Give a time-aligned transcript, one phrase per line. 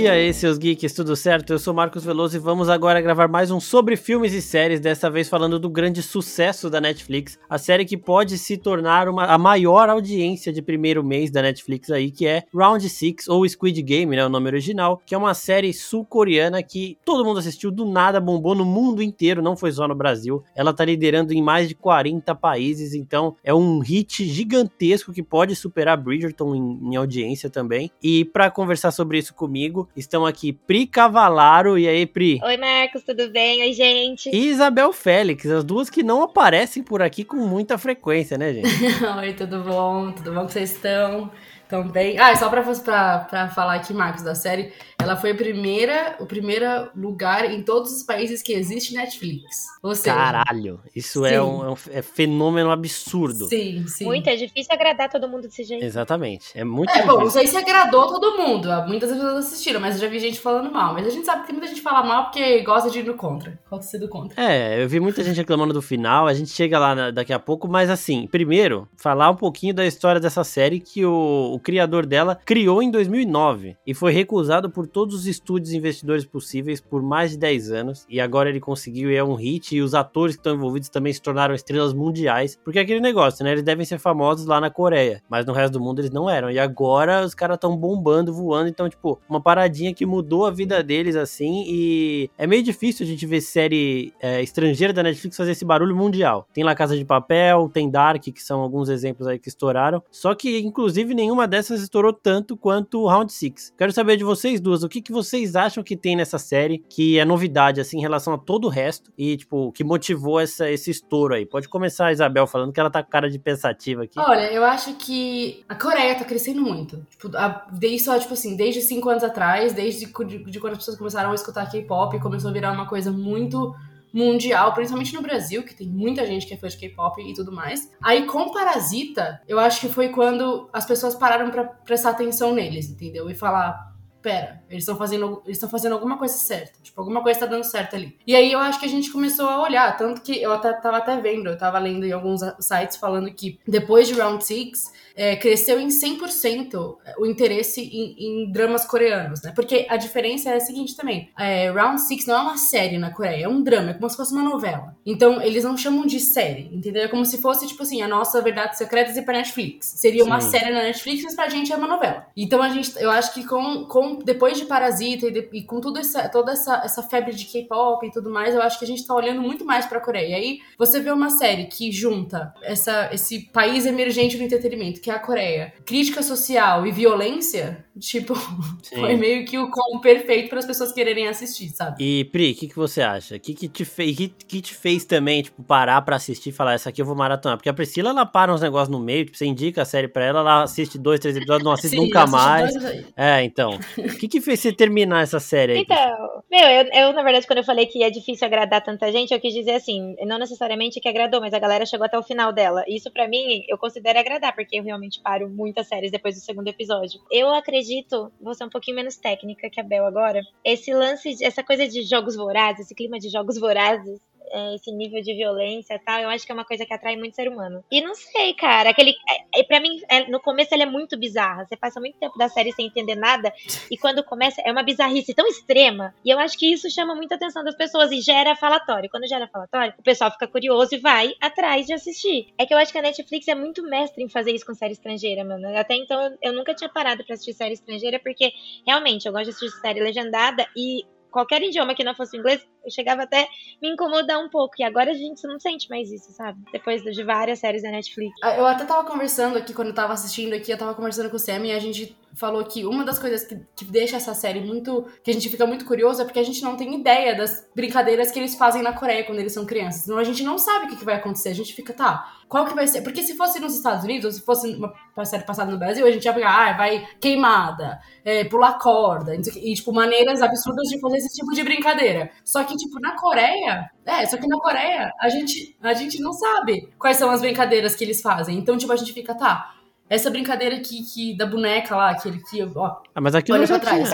[0.00, 1.52] E aí, seus geeks, tudo certo?
[1.52, 5.10] Eu sou Marcos Veloso e vamos agora gravar mais um sobre filmes e séries, dessa
[5.10, 9.36] vez falando do grande sucesso da Netflix, a série que pode se tornar uma, a
[9.36, 14.16] maior audiência de primeiro mês da Netflix aí, que é Round Six ou Squid Game,
[14.16, 18.18] né, o nome original, que é uma série sul-coreana que todo mundo assistiu, do nada
[18.18, 20.42] bombou no mundo inteiro, não foi só no Brasil.
[20.56, 25.54] Ela tá liderando em mais de 40 países, então é um hit gigantesco que pode
[25.54, 27.90] superar Bridgerton em, em audiência também.
[28.02, 31.78] E para conversar sobre isso comigo estão aqui Pri Cavalaro.
[31.78, 32.40] E aí, Pri?
[32.42, 33.62] Oi, Marcos, tudo bem?
[33.62, 34.30] Oi, gente.
[34.30, 38.68] E Isabel Félix, as duas que não aparecem por aqui com muita frequência, né, gente?
[39.18, 40.12] Oi, tudo bom?
[40.12, 41.30] Tudo bom que vocês estão?
[41.70, 42.18] Também.
[42.18, 46.26] Ah, só pra, pra, pra falar aqui, Marcos, da série, ela foi a primeira, o
[46.26, 49.66] primeiro lugar em todos os países que existe Netflix.
[49.82, 53.46] Ou seja, Caralho, isso é um, é um, é fenômeno absurdo.
[53.46, 54.04] Sim, sim.
[54.04, 55.84] Muito, é difícil agradar todo mundo desse jeito.
[55.84, 57.16] Exatamente, é muito é, difícil.
[57.16, 60.40] Bom, não sei se agradou todo mundo, muitas pessoas assistiram, mas eu já vi gente
[60.40, 60.92] falando mal.
[60.92, 63.58] Mas a gente sabe que muita gente fala mal porque gosta de ir no contra,
[63.70, 64.42] gosta de ser do contra.
[64.42, 67.68] É, eu vi muita gente reclamando do final, a gente chega lá daqui a pouco,
[67.68, 72.38] mas assim, primeiro, falar um pouquinho da história dessa série que o, o criador dela
[72.44, 77.38] criou em 2009 e foi recusado por todos os estúdios investidores possíveis por mais de
[77.38, 80.54] 10 anos e agora ele conseguiu e é um hit e os atores que estão
[80.54, 83.52] envolvidos também se tornaram estrelas mundiais, porque é aquele negócio, né?
[83.52, 86.50] Eles devem ser famosos lá na Coreia, mas no resto do mundo eles não eram.
[86.50, 90.82] E agora os caras estão bombando, voando, então tipo, uma paradinha que mudou a vida
[90.82, 95.52] deles assim e é meio difícil a gente ver série é, estrangeira da Netflix fazer
[95.52, 96.46] esse barulho mundial.
[96.52, 100.34] Tem lá Casa de Papel, tem Dark, que são alguns exemplos aí que estouraram, só
[100.34, 103.74] que inclusive nenhuma dessas estourou tanto quanto o Round 6.
[103.76, 107.18] Quero saber de vocês duas, o que, que vocês acham que tem nessa série que
[107.18, 110.90] é novidade, assim, em relação a todo o resto e, tipo, que motivou essa, esse
[110.90, 111.44] estouro aí?
[111.44, 114.18] Pode começar a Isabel falando que ela tá com cara de pensativa aqui.
[114.18, 117.04] Olha, eu acho que a Coreia tá crescendo muito.
[117.10, 117.66] Tipo, a,
[117.98, 121.34] só, tipo assim, desde cinco anos atrás, desde de, de quando as pessoas começaram a
[121.34, 123.74] escutar K-pop, começou a virar uma coisa muito
[124.12, 127.52] mundial, principalmente no Brasil, que tem muita gente que é fã de K-pop e tudo
[127.52, 127.90] mais.
[128.02, 132.88] Aí com Parasita, eu acho que foi quando as pessoas pararam para prestar atenção neles,
[132.88, 133.30] entendeu?
[133.30, 133.89] E falar,
[134.22, 137.96] pera, eles estão fazendo, eles fazendo alguma coisa certa, tipo, alguma coisa tá dando certo
[137.96, 138.16] ali.
[138.26, 140.98] E aí eu acho que a gente começou a olhar, tanto que eu até, tava
[140.98, 145.36] até vendo, eu tava lendo em alguns sites falando que depois de Round 6, é,
[145.36, 149.52] cresceu em 100% o interesse em, em, dramas coreanos, né?
[149.54, 153.10] Porque a diferença é a seguinte também, é, Round 6 não é uma série na
[153.10, 154.96] Coreia, é um drama, é como se fosse uma novela.
[155.04, 157.04] Então, eles não chamam de série, entendeu?
[157.04, 159.86] É como se fosse, tipo assim, a nossa Verdade Secretas e pra Netflix.
[159.96, 160.50] Seria uma Sim.
[160.50, 162.26] série na Netflix, mas pra gente é uma novela.
[162.36, 165.80] Então, a gente, eu acho que com, com depois de Parasita e, de, e com
[165.80, 168.88] tudo essa, toda essa, essa febre de K-pop e tudo mais, eu acho que a
[168.88, 170.30] gente tá olhando muito mais pra Coreia.
[170.30, 175.10] E aí você vê uma série que junta essa, esse país emergente do entretenimento, que
[175.10, 178.34] é a Coreia, crítica social e violência, tipo,
[178.82, 178.96] Sim.
[178.96, 182.02] foi meio que o combo perfeito para as pessoas quererem assistir, sabe?
[182.02, 183.36] E Pri, o que, que você acha?
[183.36, 186.52] O que, que, te fez, que, que te fez também, tipo, parar pra assistir e
[186.52, 187.56] falar, essa aqui eu vou maratonar?
[187.56, 190.24] Porque a Priscila, ela para uns negócios no meio, tipo, você indica a série pra
[190.24, 192.72] ela, ela assiste dois, três episódios, não assiste Sim, nunca mais.
[193.16, 193.78] É, então.
[194.06, 195.78] O que, que fez você terminar essa série aí?
[195.80, 199.32] Então, meu, eu, eu, na verdade, quando eu falei que é difícil agradar tanta gente,
[199.32, 202.52] eu quis dizer assim, não necessariamente que agradou, mas a galera chegou até o final
[202.52, 202.84] dela.
[202.88, 206.68] Isso para mim, eu considero agradar, porque eu realmente paro muitas séries depois do segundo
[206.68, 207.20] episódio.
[207.30, 211.62] Eu acredito, vou ser um pouquinho menos técnica que a Bel agora, esse lance, essa
[211.62, 214.20] coisa de jogos vorazes, esse clima de jogos vorazes,
[214.50, 217.16] é, esse nível de violência e tal, eu acho que é uma coisa que atrai
[217.16, 217.84] muito ser humano.
[217.90, 219.14] E não sei, cara, aquele.
[219.54, 221.64] É, é para mim, é, no começo ele é muito bizarra.
[221.64, 223.52] Você passa muito tempo da série sem entender nada,
[223.90, 226.14] e quando começa, é uma bizarrice tão extrema.
[226.24, 229.10] E eu acho que isso chama muita atenção das pessoas e gera falatório.
[229.10, 232.52] Quando gera falatório, o pessoal fica curioso e vai atrás de assistir.
[232.58, 234.92] É que eu acho que a Netflix é muito mestre em fazer isso com série
[234.92, 235.76] estrangeira, mano.
[235.76, 238.52] Até então eu nunca tinha parado para assistir série estrangeira, porque
[238.86, 242.90] realmente eu gosto de assistir série legendada e qualquer idioma que não fosse inglês, eu
[242.90, 243.48] chegava até
[243.80, 244.74] me incomodar um pouco.
[244.78, 246.60] E agora a gente não sente mais isso, sabe?
[246.72, 248.34] Depois de várias séries da Netflix.
[248.42, 251.38] Eu até tava conversando aqui, quando eu tava assistindo aqui, eu tava conversando com o
[251.38, 255.06] Sam e a gente falou que uma das coisas que, que deixa essa série muito.
[255.22, 258.30] que a gente fica muito curioso é porque a gente não tem ideia das brincadeiras
[258.30, 260.04] que eles fazem na Coreia quando eles são crianças.
[260.04, 261.50] Então a gente não sabe o que, que vai acontecer.
[261.50, 263.02] A gente fica, tá, qual que vai ser?
[263.02, 264.76] Porque se fosse nos Estados Unidos, ou se fosse
[265.16, 269.36] uma série passada no Brasil, a gente ia pegar, ah, vai queimada, é, pular corda,
[269.36, 272.30] e, tipo, maneiras absurdas de fazer esse tipo de brincadeira.
[272.44, 276.32] Só que, tipo, na Coreia, é, só que na Coreia, a gente, a gente não
[276.32, 278.58] sabe quais são as brincadeiras que eles fazem.
[278.58, 279.72] Então, tipo, a gente fica, tá,
[280.10, 282.96] essa brincadeira aqui que, da boneca lá, aquele que, ó.
[283.14, 284.08] Ah, mas aquilo Olha pra trás.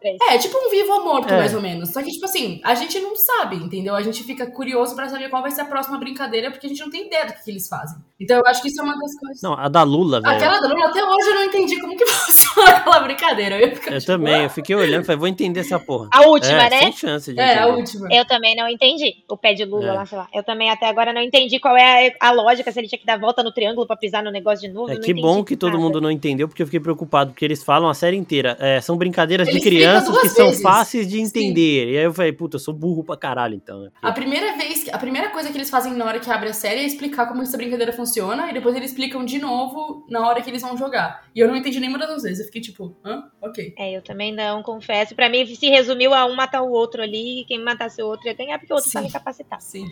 [0.00, 0.16] três.
[0.30, 1.36] É, tipo um vivo ou morto, É.
[1.38, 1.90] mais ou menos.
[1.92, 3.94] Só que, tipo assim, a gente não sabe, entendeu?
[3.96, 6.80] A gente fica curioso pra saber qual vai ser a próxima brincadeira, porque a gente
[6.80, 7.98] não tem ideia do que, que eles fazem.
[8.20, 9.42] Então eu acho que isso é uma das coisas.
[9.42, 10.34] Não, a da Lula, velho.
[10.36, 13.56] Aquela da Lula, até hoje eu não entendi como que funciona aquela brincadeira.
[13.58, 16.08] Eu, ia ficar, Eu tipo, também, eu fiquei olhando e falei, vou entender essa porra.
[16.12, 16.78] A última, é, né?
[16.80, 17.78] Sem chance de É, a entender.
[17.80, 18.08] última.
[18.12, 19.24] Eu também não entendi.
[19.28, 19.92] O pé de Lula É.
[19.92, 20.28] lá, sei lá.
[20.32, 23.06] Eu também até agora não entendi qual é a, a lógica, se ele tinha que
[23.06, 24.90] dar volta no triângulo pra pisar no negócio de novo.
[24.90, 25.82] É não que bom que todo nada.
[25.82, 28.56] mundo não entendeu, porque eu fiquei preocupado, porque eles falam a série inteira.
[28.60, 30.62] É, são brincadeiras Ele de crianças que são vezes.
[30.62, 31.22] fáceis de Sim.
[31.22, 31.92] entender.
[31.92, 33.82] E aí eu falei, puta, eu sou burro pra caralho, então.
[33.82, 33.90] né?
[34.02, 36.80] A primeira vez, a primeira coisa que eles fazem na hora que abre a série
[36.80, 40.50] é explicar como essa brincadeira funciona, e depois eles explicam de novo na hora que
[40.50, 41.24] eles vão jogar.
[41.34, 42.40] E eu não entendi nenhuma das duas vezes.
[42.40, 43.24] Eu fiquei tipo, hã?
[43.40, 43.74] Ok.
[43.78, 45.14] É, eu também não, confesso.
[45.14, 48.26] Pra mim, se resumiu a um matar o outro ali, e quem matasse o outro
[48.26, 48.94] ia ganhar, porque o outro Sim.
[48.98, 49.62] tava incapacitado.
[49.62, 49.86] Sim.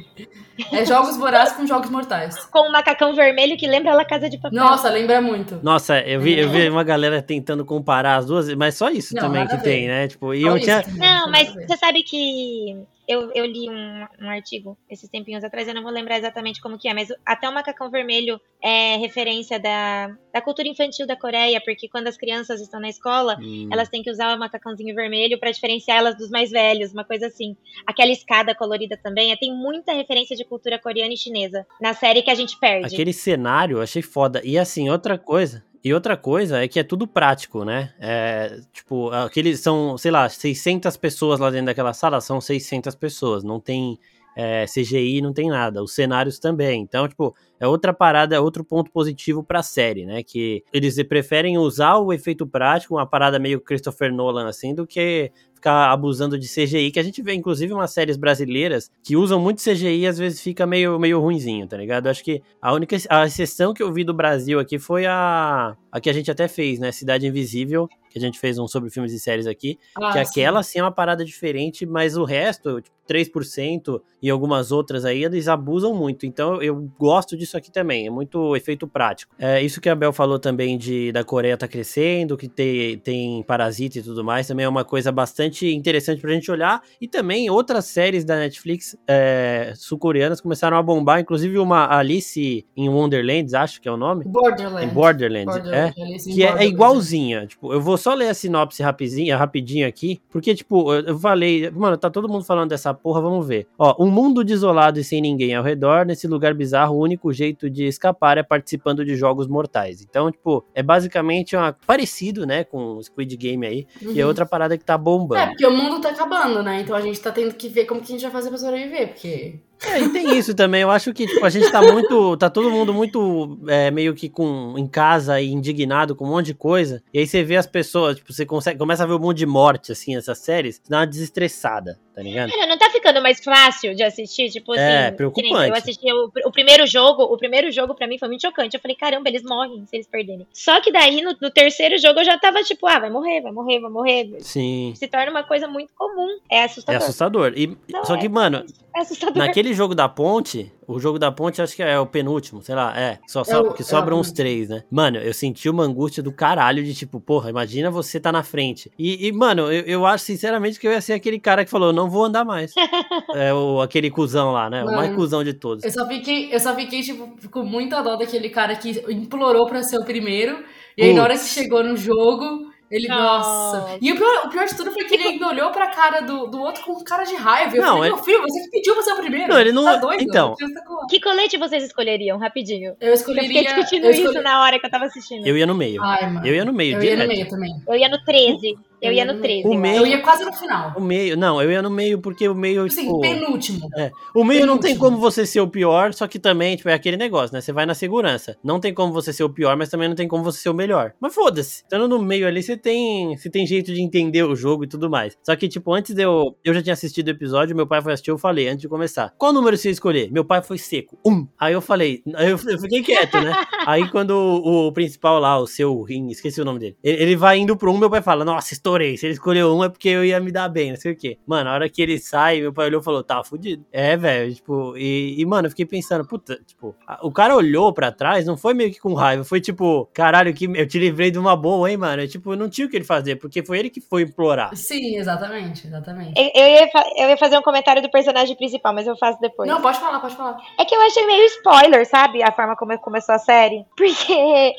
[0.73, 2.37] É jogos vorazes com jogos mortais.
[2.47, 4.59] Com um macacão vermelho que lembra a Casa de Papel.
[4.59, 5.61] Nossa, lembra muito.
[5.63, 9.23] Nossa, eu vi, eu vi uma galera tentando comparar as duas, mas só isso Não,
[9.23, 10.09] também que tem, né?
[10.09, 10.85] Tipo, e eu tinha.
[10.97, 15.75] Não, mas você sabe que eu, eu li um, um artigo esses tempinhos atrás, eu
[15.75, 20.17] não vou lembrar exatamente como que é, mas até o macacão vermelho é referência da,
[20.33, 24.03] da cultura infantil da Coreia, porque quando as crianças estão na escola, Hum, elas têm
[24.03, 27.57] que usar o macacãozinho vermelho pra diferenciar elas dos mais velhos, uma coisa assim.
[27.87, 32.23] Aquela escada colorida também, é, tem muita referência de cultura coreana e chinesa na série
[32.23, 32.95] que a gente perde.
[32.95, 34.41] Aquele cenário eu achei foda.
[34.45, 35.65] E assim, outra coisa.
[35.87, 37.95] E outra coisa é que é tudo prático, né?
[38.01, 43.45] É, tipo, aqueles são, sei lá, 600 pessoas lá dentro daquela sala, são 600 pessoas.
[43.45, 43.97] Não tem
[44.37, 45.81] é, CGI, não tem nada.
[45.81, 46.83] Os cenários também.
[46.83, 50.25] Então, tipo, é outra parada, é outro ponto positivo pra série, né?
[50.25, 55.31] Que eles preferem usar o efeito prático, uma parada meio Christopher Nolan, assim, do que
[55.57, 59.63] ficar abusando de CGI, que a gente vê, inclusive, umas séries brasileiras que usam muito
[59.63, 62.07] CGI e às vezes fica meio, meio ruinzinho, tá ligado?
[62.07, 66.01] Acho que a única a exceção que eu vi do Brasil aqui foi a, a
[66.01, 66.93] que a gente até fez, né?
[66.93, 70.63] Cidade Invisível, que a gente fez um sobre filmes e séries aqui, Ah, que aquela
[70.63, 75.47] sim é uma parada diferente, mas o resto, tipo, 3% e algumas outras aí, eles
[75.47, 76.27] abusam muito.
[76.27, 79.33] Então eu gosto disso aqui também, é muito efeito prático.
[79.39, 83.43] É isso que a Bel falou também de da Coreia tá crescendo, que tem, tem
[83.45, 86.83] Parasita e tudo mais, também é uma coisa bastante interessante pra gente olhar.
[87.01, 92.89] E também outras séries da Netflix é, sul-coreanas começaram a bombar, inclusive uma Alice in
[92.89, 94.25] Wonderlands, acho que é o nome.
[94.25, 94.91] Borderlands.
[94.91, 95.61] Em Borderlands, é.
[95.87, 97.47] Borderlands, in Que é, é igualzinha.
[97.47, 101.97] Tipo, eu vou só ler a sinopse rapidinho, rapidinho aqui, porque, tipo, eu, falei, mano,
[101.97, 103.67] tá todo mundo falando dessa porra, vamos ver.
[103.77, 107.69] Ó, um mundo desolado e sem ninguém ao redor, nesse lugar bizarro, o único jeito
[107.69, 110.03] de escapar é participando de jogos mortais.
[110.03, 114.29] Então, tipo, é basicamente uma, parecido, né, com o Squid Game aí, e é Uhum.
[114.29, 115.41] outra parada que tá bombando.
[115.41, 116.83] É, porque o mundo tá acabando, né?
[116.83, 119.09] Então a gente tá tendo que ver como que a gente vai fazer pra sobreviver,
[119.09, 119.59] porque...
[119.85, 120.83] É, e tem isso também.
[120.83, 122.37] Eu acho que tipo, a gente tá muito.
[122.37, 126.47] Tá todo mundo muito é, meio que com, em casa e indignado com um monte
[126.47, 127.03] de coisa.
[127.13, 129.47] E aí você vê as pessoas, tipo, você consegue, começa a ver um monte de
[129.47, 132.51] morte, assim, essas séries, dá uma desestressada, tá ligado?
[132.51, 134.81] Cara, não tá ficando mais fácil de assistir, tipo assim.
[134.83, 135.69] É, que nem preocupante.
[135.69, 138.75] Eu assisti o, o primeiro jogo, o primeiro jogo pra mim foi muito chocante.
[138.75, 140.47] Eu falei, caramba, eles morrem se eles perderem.
[140.53, 143.53] Só que daí no, no terceiro jogo eu já tava tipo, ah, vai morrer, vai
[143.53, 144.37] morrer, vai morrer.
[144.41, 144.95] Sim.
[144.97, 146.39] Se torna uma coisa muito comum.
[146.51, 147.03] É É assustador.
[147.03, 147.53] assustador.
[147.55, 148.65] E, Não, só é- que, mano,
[148.97, 149.37] É assustador.
[149.37, 152.99] naquele jogo da ponte, o jogo da ponte acho que é o penúltimo, sei lá,
[152.99, 153.19] é.
[153.27, 154.83] Só, só- o- que é sobram o uns três, né?
[154.91, 158.91] Mano, eu senti uma angústia do caralho de tipo, porra, imagina você tá na frente.
[158.99, 161.93] E, e, mano, eu, eu acho sinceramente que eu ia ser aquele cara que falou,
[161.93, 162.73] não vou andar mais.
[163.35, 164.83] é o, aquele cuzão lá, né?
[164.83, 165.85] O mais Mano, cuzão de todos.
[165.85, 169.83] Eu só fiquei, eu só fiquei, tipo, com muita dó daquele cara que implorou pra
[169.83, 170.65] ser o primeiro.
[170.97, 173.81] E aí, na hora que chegou no jogo, ele, Nossa.
[173.81, 173.99] nossa.
[174.01, 176.47] E o pior, o pior de tudo foi que ele ainda olhou pra cara do,
[176.47, 177.77] do outro com cara de raiva.
[177.77, 179.49] Eu Não, falei, ele- meu filho, você que pediu pra ser o primeiro.
[179.53, 180.23] Não, ele não- Tá doido?
[180.23, 180.55] então.
[180.55, 182.97] Você tá Que colete vocês escolheriam, rapidinho?
[183.01, 183.49] Eu Eu escolheria.
[183.49, 185.47] fiquei discutindo eu isso na hora que eu tava assistindo.
[185.47, 186.03] Eu ia no meio.
[186.03, 186.41] Ai.
[186.45, 187.73] Eu ia no meio, Eu ia no meio também.
[187.89, 188.77] Eu ia no 13.
[189.07, 189.69] Eu ia no 13.
[189.69, 189.97] O eu meio-.
[189.97, 190.93] Eu ia quase no final.
[190.97, 193.21] O meio, não, eu ia no meio porque o meio, Assim, tipo...
[193.21, 193.89] penúltimo.
[193.97, 194.11] É.
[194.35, 195.17] O meio não tem penúltimo.
[195.17, 197.61] como você ser o pior, só que também, tipo, é aquele negócio, né?
[197.61, 198.57] Você vai na segurança.
[198.63, 200.75] Não tem como você ser o pior, mas também não tem como você ser o
[200.75, 201.13] melhor.
[201.21, 201.83] Mas foda-se.
[201.83, 205.09] Estando no meio ali, você tem, você tem jeito de entender o jogo e tudo
[205.09, 205.37] mais.
[205.43, 206.57] Só que, tipo, antes de eu.
[206.65, 209.33] Eu já tinha assistido o episódio, meu pai foi assistir, eu falei, antes de começar.
[209.39, 210.31] Qual número você ia escolher?
[210.31, 211.19] Meu pai foi seco.
[211.25, 211.47] Um.
[211.59, 213.53] Aí eu falei, aí eu, eu fiquei quieto, né?
[213.87, 217.37] Aí quando o, o principal lá, o seu rim, esqueci o nome dele, ele, ele
[217.37, 219.17] vai indo pro um, meu pai fala, nossa, estourei.
[219.17, 221.39] Se ele escolheu um é porque eu ia me dar bem, não sei o quê.
[221.47, 223.85] Mano, a hora que ele sai, meu pai olhou e falou, tá fudido.
[223.93, 227.93] É, velho, tipo, e, e, mano, eu fiquei pensando, puta, tipo, a- o cara olhou
[227.93, 231.31] pra trás, não foi meio que com raiva, foi tipo, caralho, que eu te livrei
[231.31, 232.23] de uma boa, hein, mano?
[232.23, 234.75] Eu, tipo, não tinha o que ele fazer, porque foi ele que foi implorar.
[234.77, 236.33] Sim, exatamente, exatamente.
[236.37, 239.69] Eu, eu ia, eu ia fazer um comentário do personagem principal, mas eu faço depois.
[239.69, 240.57] Não, pode falar, pode falar.
[240.79, 242.43] É que eu achei meio spoiler, sabe?
[242.43, 243.85] A forma como começou a série.
[243.97, 244.75] Porque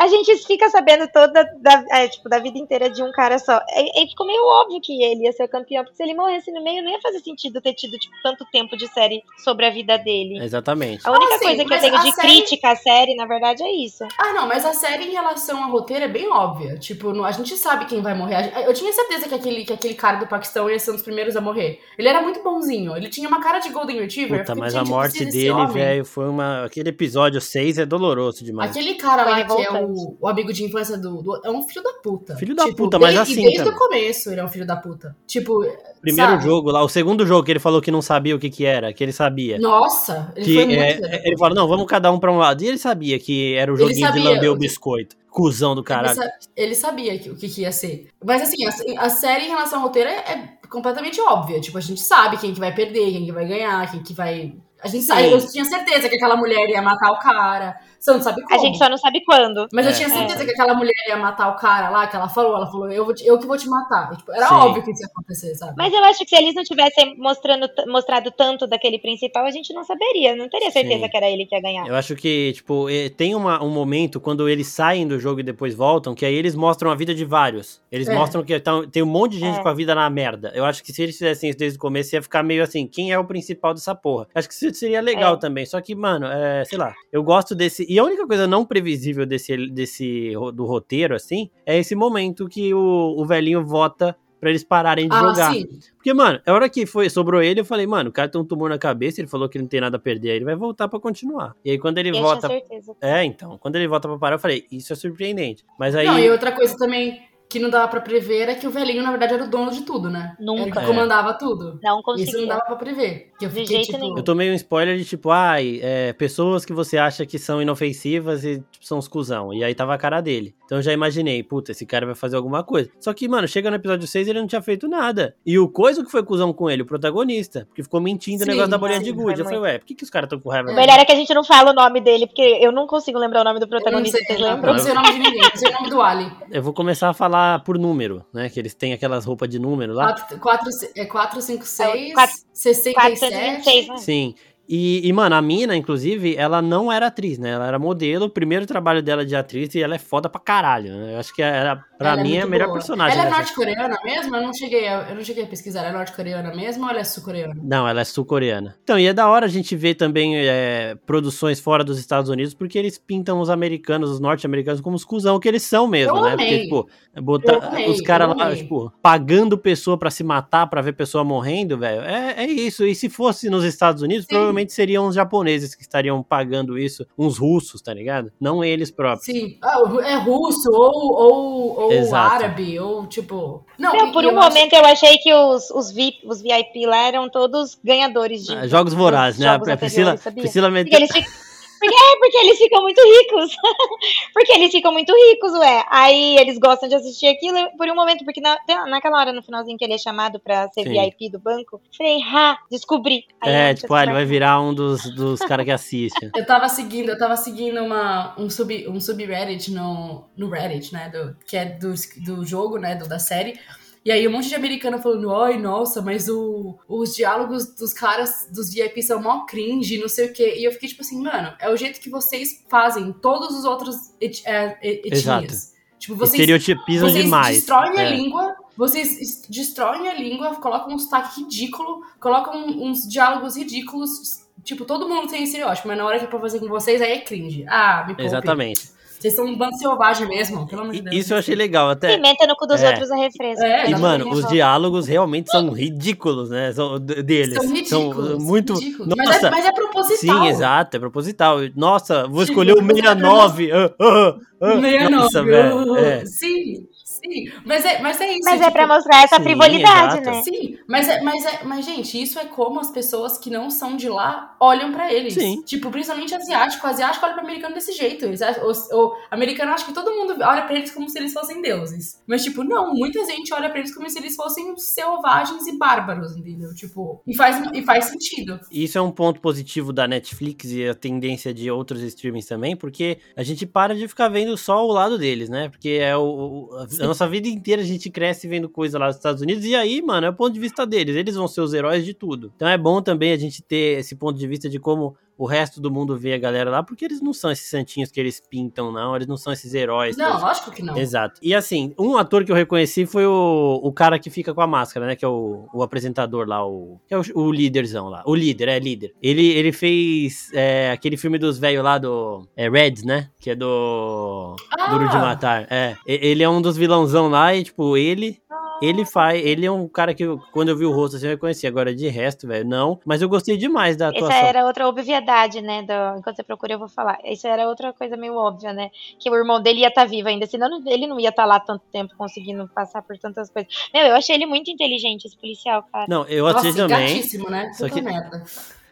[0.00, 3.60] a gente fica sabendo toda da, é, tipo, da vida inteira de um cara só.
[3.76, 6.50] E, e ficou meio óbvio que ele ia ser o campeão, porque se ele morresse
[6.50, 9.70] no meio, não ia fazer sentido ter tido tipo, tanto tempo de série sobre a
[9.70, 10.42] vida dele.
[10.42, 11.06] Exatamente.
[11.06, 13.62] A única Ah, sim, coisa que eu tenho de série- crítica à série, na verdade,
[13.62, 14.04] é isso.
[14.18, 16.78] Ah, não, mas a série em relação ao roteiro é bem óbvia.
[16.78, 18.52] Tipo, não- a gente sabe quem vai morrer.
[18.66, 21.36] Eu tinha certeza que aquele, que aquele cara do Paquistão ia ser um dos primeiros
[21.36, 21.80] a morrer.
[21.98, 22.96] Ele era muito bonzinho.
[22.96, 24.40] Ele tinha uma cara de Golden Retriever.
[24.40, 26.64] Puta, mas a morte dele, velho, foi uma.
[26.64, 28.70] Aquele episódio 6 é doloroso demais.
[28.70, 29.89] Aquele cara Foi lá que é revoltante.
[29.92, 32.36] O, o amigo de infância do, do- É um filho da puta.
[32.36, 34.76] Filho da Tipo, puta, mas desde- assim Desde o começo ele é um filho da
[34.76, 35.16] puta.
[35.26, 35.60] Tipo.
[36.00, 36.44] Primeiro sabe?
[36.44, 38.92] jogo lá, o segundo jogo que ele falou que não sabia o que que era,
[38.92, 39.58] que ele sabia.
[39.58, 41.04] Nossa, ele que foi muito.
[41.06, 42.62] é, ele falou, não, vamos cada um pra um lado.
[42.62, 45.16] E ele sabia que era o joguinho de sabia, lamber o biscoito.
[45.30, 46.16] Cusão do Ele, caralho.
[46.16, 48.08] sa- ele sabia que- o que, que ia ser.
[48.24, 51.60] Mas assim, a, a série em relação ao roteiro é, é completamente óbvia.
[51.60, 54.54] Tipo, a gente sabe quem que vai perder, quem que vai ganhar, quem que vai.
[54.82, 55.06] A gente Sim.
[55.08, 57.76] sabe, eu tinha certeza que aquela mulher ia matar o cara.
[58.00, 58.54] Você não sabe como.
[58.54, 59.68] A gente só não sabe quando.
[59.72, 59.94] Mas eu É.
[59.94, 62.90] tinha certeza que aquela mulher ia matar o cara lá, que ela falou, ela falou,
[62.90, 64.16] eu, vou te- eu que vou te matar.
[64.16, 64.54] Tipo, era Sim.
[64.54, 65.74] óbvio que isso ia acontecer, sabe?
[65.76, 69.74] Mas eu acho que se eles não tivessem mostrando, mostrado tanto daquele principal, a gente
[69.74, 70.34] não saberia.
[70.34, 71.08] Não teria certeza Sim.
[71.10, 71.86] que era ele que ia ganhar.
[71.86, 72.86] Eu acho que, tipo,
[73.18, 76.54] tem uma- um momento quando eles saem do jogo e depois voltam, que aí eles
[76.54, 77.82] mostram a vida de vários.
[77.92, 78.14] Eles É.
[78.14, 79.62] mostram que tão- tem um monte de gente É.
[79.62, 80.50] com a vida na merda.
[80.54, 83.12] Eu acho que se eles fizessem isso desde o começo, ia ficar meio assim, quem
[83.12, 84.26] é o principal dessa porra?
[84.34, 85.38] Acho que isso seria legal É.
[85.38, 85.66] também.
[85.66, 87.89] Só que, mano, é, sei lá, eu gosto desse.
[87.90, 92.72] E a única coisa não previsível desse, desse do roteiro, assim, é esse momento que
[92.72, 95.52] o, o velhinho vota pra eles pararem de ah, jogar.
[95.52, 95.66] sim.
[95.96, 98.44] Porque, mano, a hora que foi, sobrou ele, eu falei, mano, o cara tem um
[98.44, 100.86] tumor na cabeça, ele falou que não tem nada a perder, aí ele vai voltar
[100.86, 101.56] pra continuar.
[101.64, 102.46] E aí quando ele Eu tinha volta.
[102.46, 102.94] certeza.
[103.00, 105.64] É, então, quando ele volta pra parar, eu falei, isso é surpreendente.
[105.76, 106.06] Mas aí.
[106.06, 107.20] Não, e outra coisa também
[107.50, 109.82] que não dava pra prever é que o velhinho, na verdade, era o dono de
[109.82, 110.36] tudo, né?
[110.40, 110.62] Nunca.
[110.62, 110.86] Ele que É.
[110.86, 111.64] comandava tudo.
[111.64, 112.46] Não Isso não conseguia.
[112.46, 113.32] dava pra prever.
[113.38, 114.16] Que eu De fiquei, jeito tipo, nenhum.
[114.16, 118.44] Eu tomei um spoiler de tipo, ai, é, pessoas que você acha que são inofensivas
[118.44, 119.52] e tipo, são os cuzão.
[119.52, 120.54] E aí tava a cara dele.
[120.70, 122.88] Então eu já imaginei, puta, esse cara vai fazer alguma coisa.
[123.00, 125.34] Só que, mano, chega no episódio 6 ele não tinha feito nada.
[125.44, 128.70] E o coisa que foi cuzão com ele, o protagonista, porque ficou mentindo o negócio
[128.70, 129.40] da bolinha de gude.
[129.40, 131.10] Eu falei, ué, por que, que os caras estão com raiva O melhor é que
[131.10, 133.64] a gente não fala o nome dele, porque eu não consigo lembrar o nome do
[133.64, 134.72] Eu não protagonista, vocês eu lembram?
[134.74, 136.32] não sei o nome de ninguém, não sei o nome do Ali.
[136.52, 138.48] Eu vou começar a falar por número, né?
[138.48, 140.14] Que eles têm aquelas roupas de número lá.
[140.38, 142.94] 4, é 4, 5, 6, quatro- 67.
[142.94, 143.96] 426, né?
[143.96, 144.34] Sim.
[144.72, 147.50] E, e, mano, a mina, inclusive, ela não era atriz, né?
[147.50, 150.92] Ela era modelo, o primeiro trabalho dela de atriz, e ela é foda pra caralho,
[150.92, 151.14] né?
[151.14, 152.78] Eu acho que era, pra Ela mim, é a melhor boa.
[152.78, 153.18] personagem.
[153.18, 154.36] Ela é norte-coreana mesmo?
[154.36, 155.80] Eu não, cheguei a, eu não cheguei a pesquisar.
[155.80, 157.56] Ela é norte-coreana mesmo ou ela é sul-coreana?
[157.60, 158.76] Não, ela é sul-coreana.
[158.84, 162.54] Então, e é da hora a gente ver também é, produções fora dos Estados Unidos,
[162.54, 166.22] porque eles pintam os americanos, os norte-americanos, como os cuzão que eles são mesmo, Eu
[166.22, 166.32] né?
[166.34, 166.46] amei.
[166.46, 166.88] Porque, tipo,
[167.22, 172.02] botar os caras lá, tipo, pagando pessoa pra se matar, pra ver pessoa morrendo, velho,
[172.02, 172.86] é, é isso.
[172.86, 174.34] E se fosse nos Estados Unidos, Sim.
[174.34, 178.30] provavelmente seriam os japoneses que estariam pagando isso, uns russos, tá ligado?
[178.40, 179.24] Não eles próprios.
[179.26, 179.56] Sim.
[179.62, 183.64] Ah, é russo ou, ou, ou árabe, ou tipo.
[183.78, 187.06] Não, Meu, por um acho- momento eu achei que os, os, VIP, os VIP lá
[187.06, 189.46] eram todos ganhadores de Ah, Jogos vorazes, né?
[189.52, 190.42] jogos A Priscila, anteriores, sabia?
[190.42, 190.98] Priscila meteu.
[190.98, 191.49] eles ficam.
[191.80, 193.56] Porque, é, porque eles ficam muito ricos.
[194.34, 195.84] porque eles ficam muito ricos, ué.
[195.90, 199.78] Aí eles gostam de assistir aquilo por um momento, porque na, naquela hora, no finalzinho
[199.78, 200.90] que ele é chamado pra ser Sim.
[200.90, 203.24] VIP do banco, falei, ha, descobri.
[203.40, 204.38] Aí É, tipo, ah, ele vai descobri.
[204.38, 206.30] virar um dos, dos caras que assiste.
[206.36, 211.08] Eu tava seguindo, eu tava seguindo uma, um, sub, um subreddit no, no Reddit, né?
[211.08, 211.94] Do, que é do,
[212.24, 212.94] do jogo, né?
[212.94, 213.58] Do, da série.
[214.04, 218.48] E aí um monte de americano falando, ai, nossa, mas o, os diálogos dos caras,
[218.50, 220.54] dos VIP são mó cringe, não sei o quê.
[220.56, 223.96] E eu fiquei tipo assim, mano, é o jeito que vocês fazem todos os outros
[224.20, 225.18] et, é, et- etnias.
[225.22, 225.54] Exato.
[225.98, 227.56] Tipo, vocês Estereotipizam vocês demais.
[227.56, 228.16] destroem a É.
[228.16, 234.40] língua, vocês es- destroem a língua, colocam um sotaque ridículo, colocam uns diálogos ridículos.
[234.64, 237.12] Tipo, todo mundo tem estereótipo, mas na hora que é pra fazer com vocês, aí
[237.12, 237.66] é cringe.
[237.68, 238.24] Ah, me poupe.
[238.24, 238.98] Exatamente.
[239.20, 241.14] Vocês são um bando selvagem mesmo, pelo amor de Deus.
[241.14, 242.16] Isso eu achei legal, até.
[242.16, 242.88] Pimenta no cu dos É.
[242.88, 243.62] outros é refresco.
[243.62, 246.72] É, E, mano, os diálogos realmente são ridículos, né?
[246.72, 247.54] São deles.
[247.54, 248.42] São ridículos.
[248.42, 248.74] muito.
[248.74, 249.14] ridículos.
[249.14, 250.42] Mas, Nossa, é, mas é proposital.
[250.42, 251.58] sim, exato, é proposital.
[251.76, 253.70] Nossa, vou escolher o você 69.
[253.72, 254.80] ah, ah, ah.
[254.80, 255.10] 69.
[255.10, 255.96] Nossa, velho.
[255.96, 256.24] É.
[256.24, 256.86] Sim,
[257.20, 257.52] sim.
[257.64, 258.40] Mas é, mas é isso.
[258.44, 260.30] Mas é tipo, pra mostrar essa Sim, frivolidade, exato.
[260.30, 260.42] né?
[260.42, 263.96] Sim, mas, é, mas, é, mas, gente, isso é como as pessoas que não são
[263.96, 265.34] de lá olham pra eles.
[265.34, 265.62] Sim.
[265.62, 266.86] Tipo, principalmente asiático.
[266.86, 268.26] O asiático olha pro americano desse jeito.
[268.26, 272.20] O, o americano acha que todo mundo olha pra eles como se eles fossem deuses.
[272.26, 276.36] Mas, tipo, não, muita gente olha pra eles como se eles fossem selvagens e bárbaros,
[276.36, 276.74] entendeu?
[276.74, 278.58] Tipo, e faz, e faz sentido.
[278.70, 283.18] Isso é um ponto positivo da Netflix e a tendência de outros streamings também, porque
[283.36, 285.68] a gente para de ficar vendo só o lado deles, né?
[285.68, 286.22] Porque é o,
[286.70, 290.00] o- nossa vida inteira a gente cresce vendo coisa lá dos Estados Unidos e aí,
[290.00, 291.16] mano, é o ponto de vista deles.
[291.16, 292.52] Eles vão ser os heróis de tudo.
[292.54, 295.80] Então é bom também a gente ter esse ponto de vista de como o resto
[295.80, 298.92] do mundo vê a galera lá, porque eles não são esses santinhos que eles pintam,
[298.92, 299.16] não.
[299.16, 300.14] Eles não são esses heróis.
[300.14, 300.42] Não, todos.
[300.42, 300.94] lógico que não.
[300.98, 301.40] Exato.
[301.42, 304.66] E assim, um ator que eu reconheci foi o, o cara que fica com a
[304.66, 305.16] máscara, né?
[305.16, 308.22] Que é o, o apresentador lá, o, que é o, o líderzão lá.
[308.26, 309.14] O líder, é líder.
[309.22, 312.46] Ele, ele fez é, aquele filme dos velhos lá do.
[312.54, 313.30] É Reds, né?
[313.40, 314.56] Que é do.
[314.78, 314.90] Ah!
[314.90, 315.66] Duro de Matar.
[315.70, 315.96] É.
[316.04, 318.42] Ele é um dos vilãozão lá e, tipo, ele.
[318.82, 319.44] Ele faz.
[319.44, 321.66] Ele é um cara que, quando eu vi o rosto assim, eu reconheci.
[321.66, 322.98] Agora, de resto, velho, não.
[323.04, 324.36] Mas eu gostei demais da Essa atuação.
[324.46, 325.82] era outra obviedade, né?
[325.82, 327.18] do- enquanto você procura, eu vou falar.
[327.24, 328.90] Isso era outra coisa meio óbvia, né?
[329.18, 331.58] Que o irmão dele ia estar vivo ainda, senão não- ele não ia estar lá
[331.60, 333.72] tanto tempo conseguindo passar por tantas coisas.
[333.92, 336.06] Meu, eu achei ele muito inteligente, esse policial, cara.
[336.08, 337.14] Não, eu achei e também.
[337.16, 337.72] gatíssimo, né?
[337.74, 338.44] Só Puta que- merda.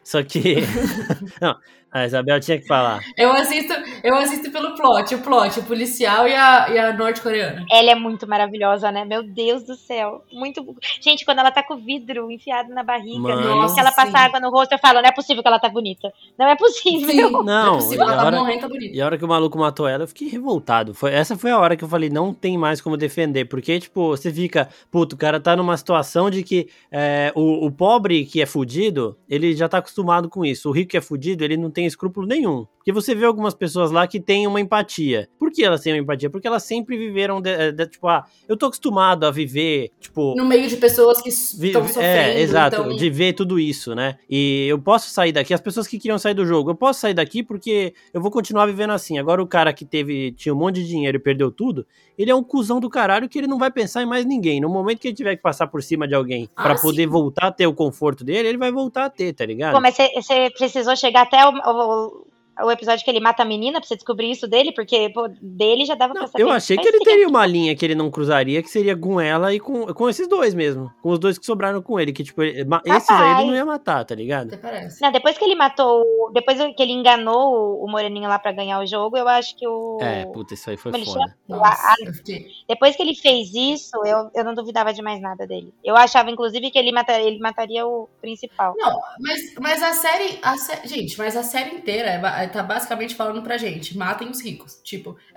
[0.04, 0.54] Só que.
[1.40, 1.56] não,
[1.90, 3.00] a Isabel tinha que falar.
[3.16, 3.72] Eu assisto,
[4.04, 7.64] eu assisto pelo plot, o plot, o policial e a, e a norte-coreana.
[7.70, 9.04] Ela é muito maravilhosa, né?
[9.04, 10.22] Meu Deus do céu.
[10.32, 10.76] Muito.
[11.00, 13.74] Gente, quando ela tá com o vidro enfiado na barriga, Mano.
[13.74, 16.12] que ela passa água no rosto, eu falo, não é possível que ela tá bonita.
[16.38, 17.08] Não é possível.
[17.08, 18.96] Sim, Não, é possível, e ela a tá hora- morrendo, tá bonita.
[18.96, 20.92] E a hora que o maluco matou ela, eu fiquei revoltado.
[20.94, 23.46] Foi, essa foi a hora que eu falei, não tem mais como defender.
[23.46, 27.70] Porque, tipo, você fica, puto, o cara tá numa situação de que é, o, o
[27.72, 30.68] pobre que é fudido, ele já tá acostumado com isso.
[30.68, 32.66] O rico que é fudido, ele não tem escrúpulo nenhum.
[32.78, 35.28] Porque você vê algumas pessoas lá que têm uma empatia.
[35.38, 36.30] Por que elas têm uma empatia?
[36.30, 40.44] Porque elas sempre viveram, de- de- tipo, ah, eu tô acostumado a viver, tipo, No
[40.46, 42.00] meio de pessoas que estão sofrendo.
[42.02, 44.16] É, exato, então- de ver tudo isso, né?
[44.30, 47.12] E eu posso sair daqui, as pessoas que queriam sair do jogo, eu posso sair
[47.12, 49.18] daqui porque eu vou continuar vivendo assim.
[49.18, 52.34] Agora o cara que teve, tinha um monte de dinheiro e perdeu tudo, ele é
[52.34, 54.60] um cuzão do caralho que ele não vai pensar em mais ninguém.
[54.62, 57.48] No momento que ele tiver que passar por cima de alguém Ah, pra poder voltar
[57.48, 59.74] a ter o conforto dele, ele vai voltar a ter, tá ligado?
[59.74, 62.26] Pô, mas você- você precisou chegar até o, o-
[62.64, 64.72] o episódio que ele mata a menina pra você descobrir isso dele?
[64.72, 66.42] Porque, pô, dele já dava Não, pra saber.
[66.44, 67.10] eu achei que Faz ele tempo.
[67.10, 70.26] teria uma linha que ele não cruzaria, que seria com ela e com, com esses
[70.28, 70.90] dois mesmo.
[71.02, 72.12] Com os dois que sobraram com ele.
[72.12, 74.48] Que, tipo, ele- esses aí ele não ia matar, tá ligado?
[74.48, 75.00] Até parece.
[75.02, 76.04] Não, depois que ele matou.
[76.32, 79.98] Depois que ele enganou o- Moreninho lá pra ganhar o jogo, eu acho que o.
[80.00, 81.20] É, puta, isso aí foi Como foda.
[81.20, 81.34] chama?
[81.48, 82.46] Nossa, fiquei...
[82.68, 85.72] Depois que ele fez isso, eu, eu não duvidava de mais nada dele.
[85.82, 88.74] Eu achava, inclusive, que ele mataria, ele mataria o principal.
[88.78, 93.14] Não, mas, mas a série, a sé- Gente, mas a série inteira é tá basicamente
[93.14, 94.80] falando pra gente: matem os ricos.
[94.82, 95.16] Tipo,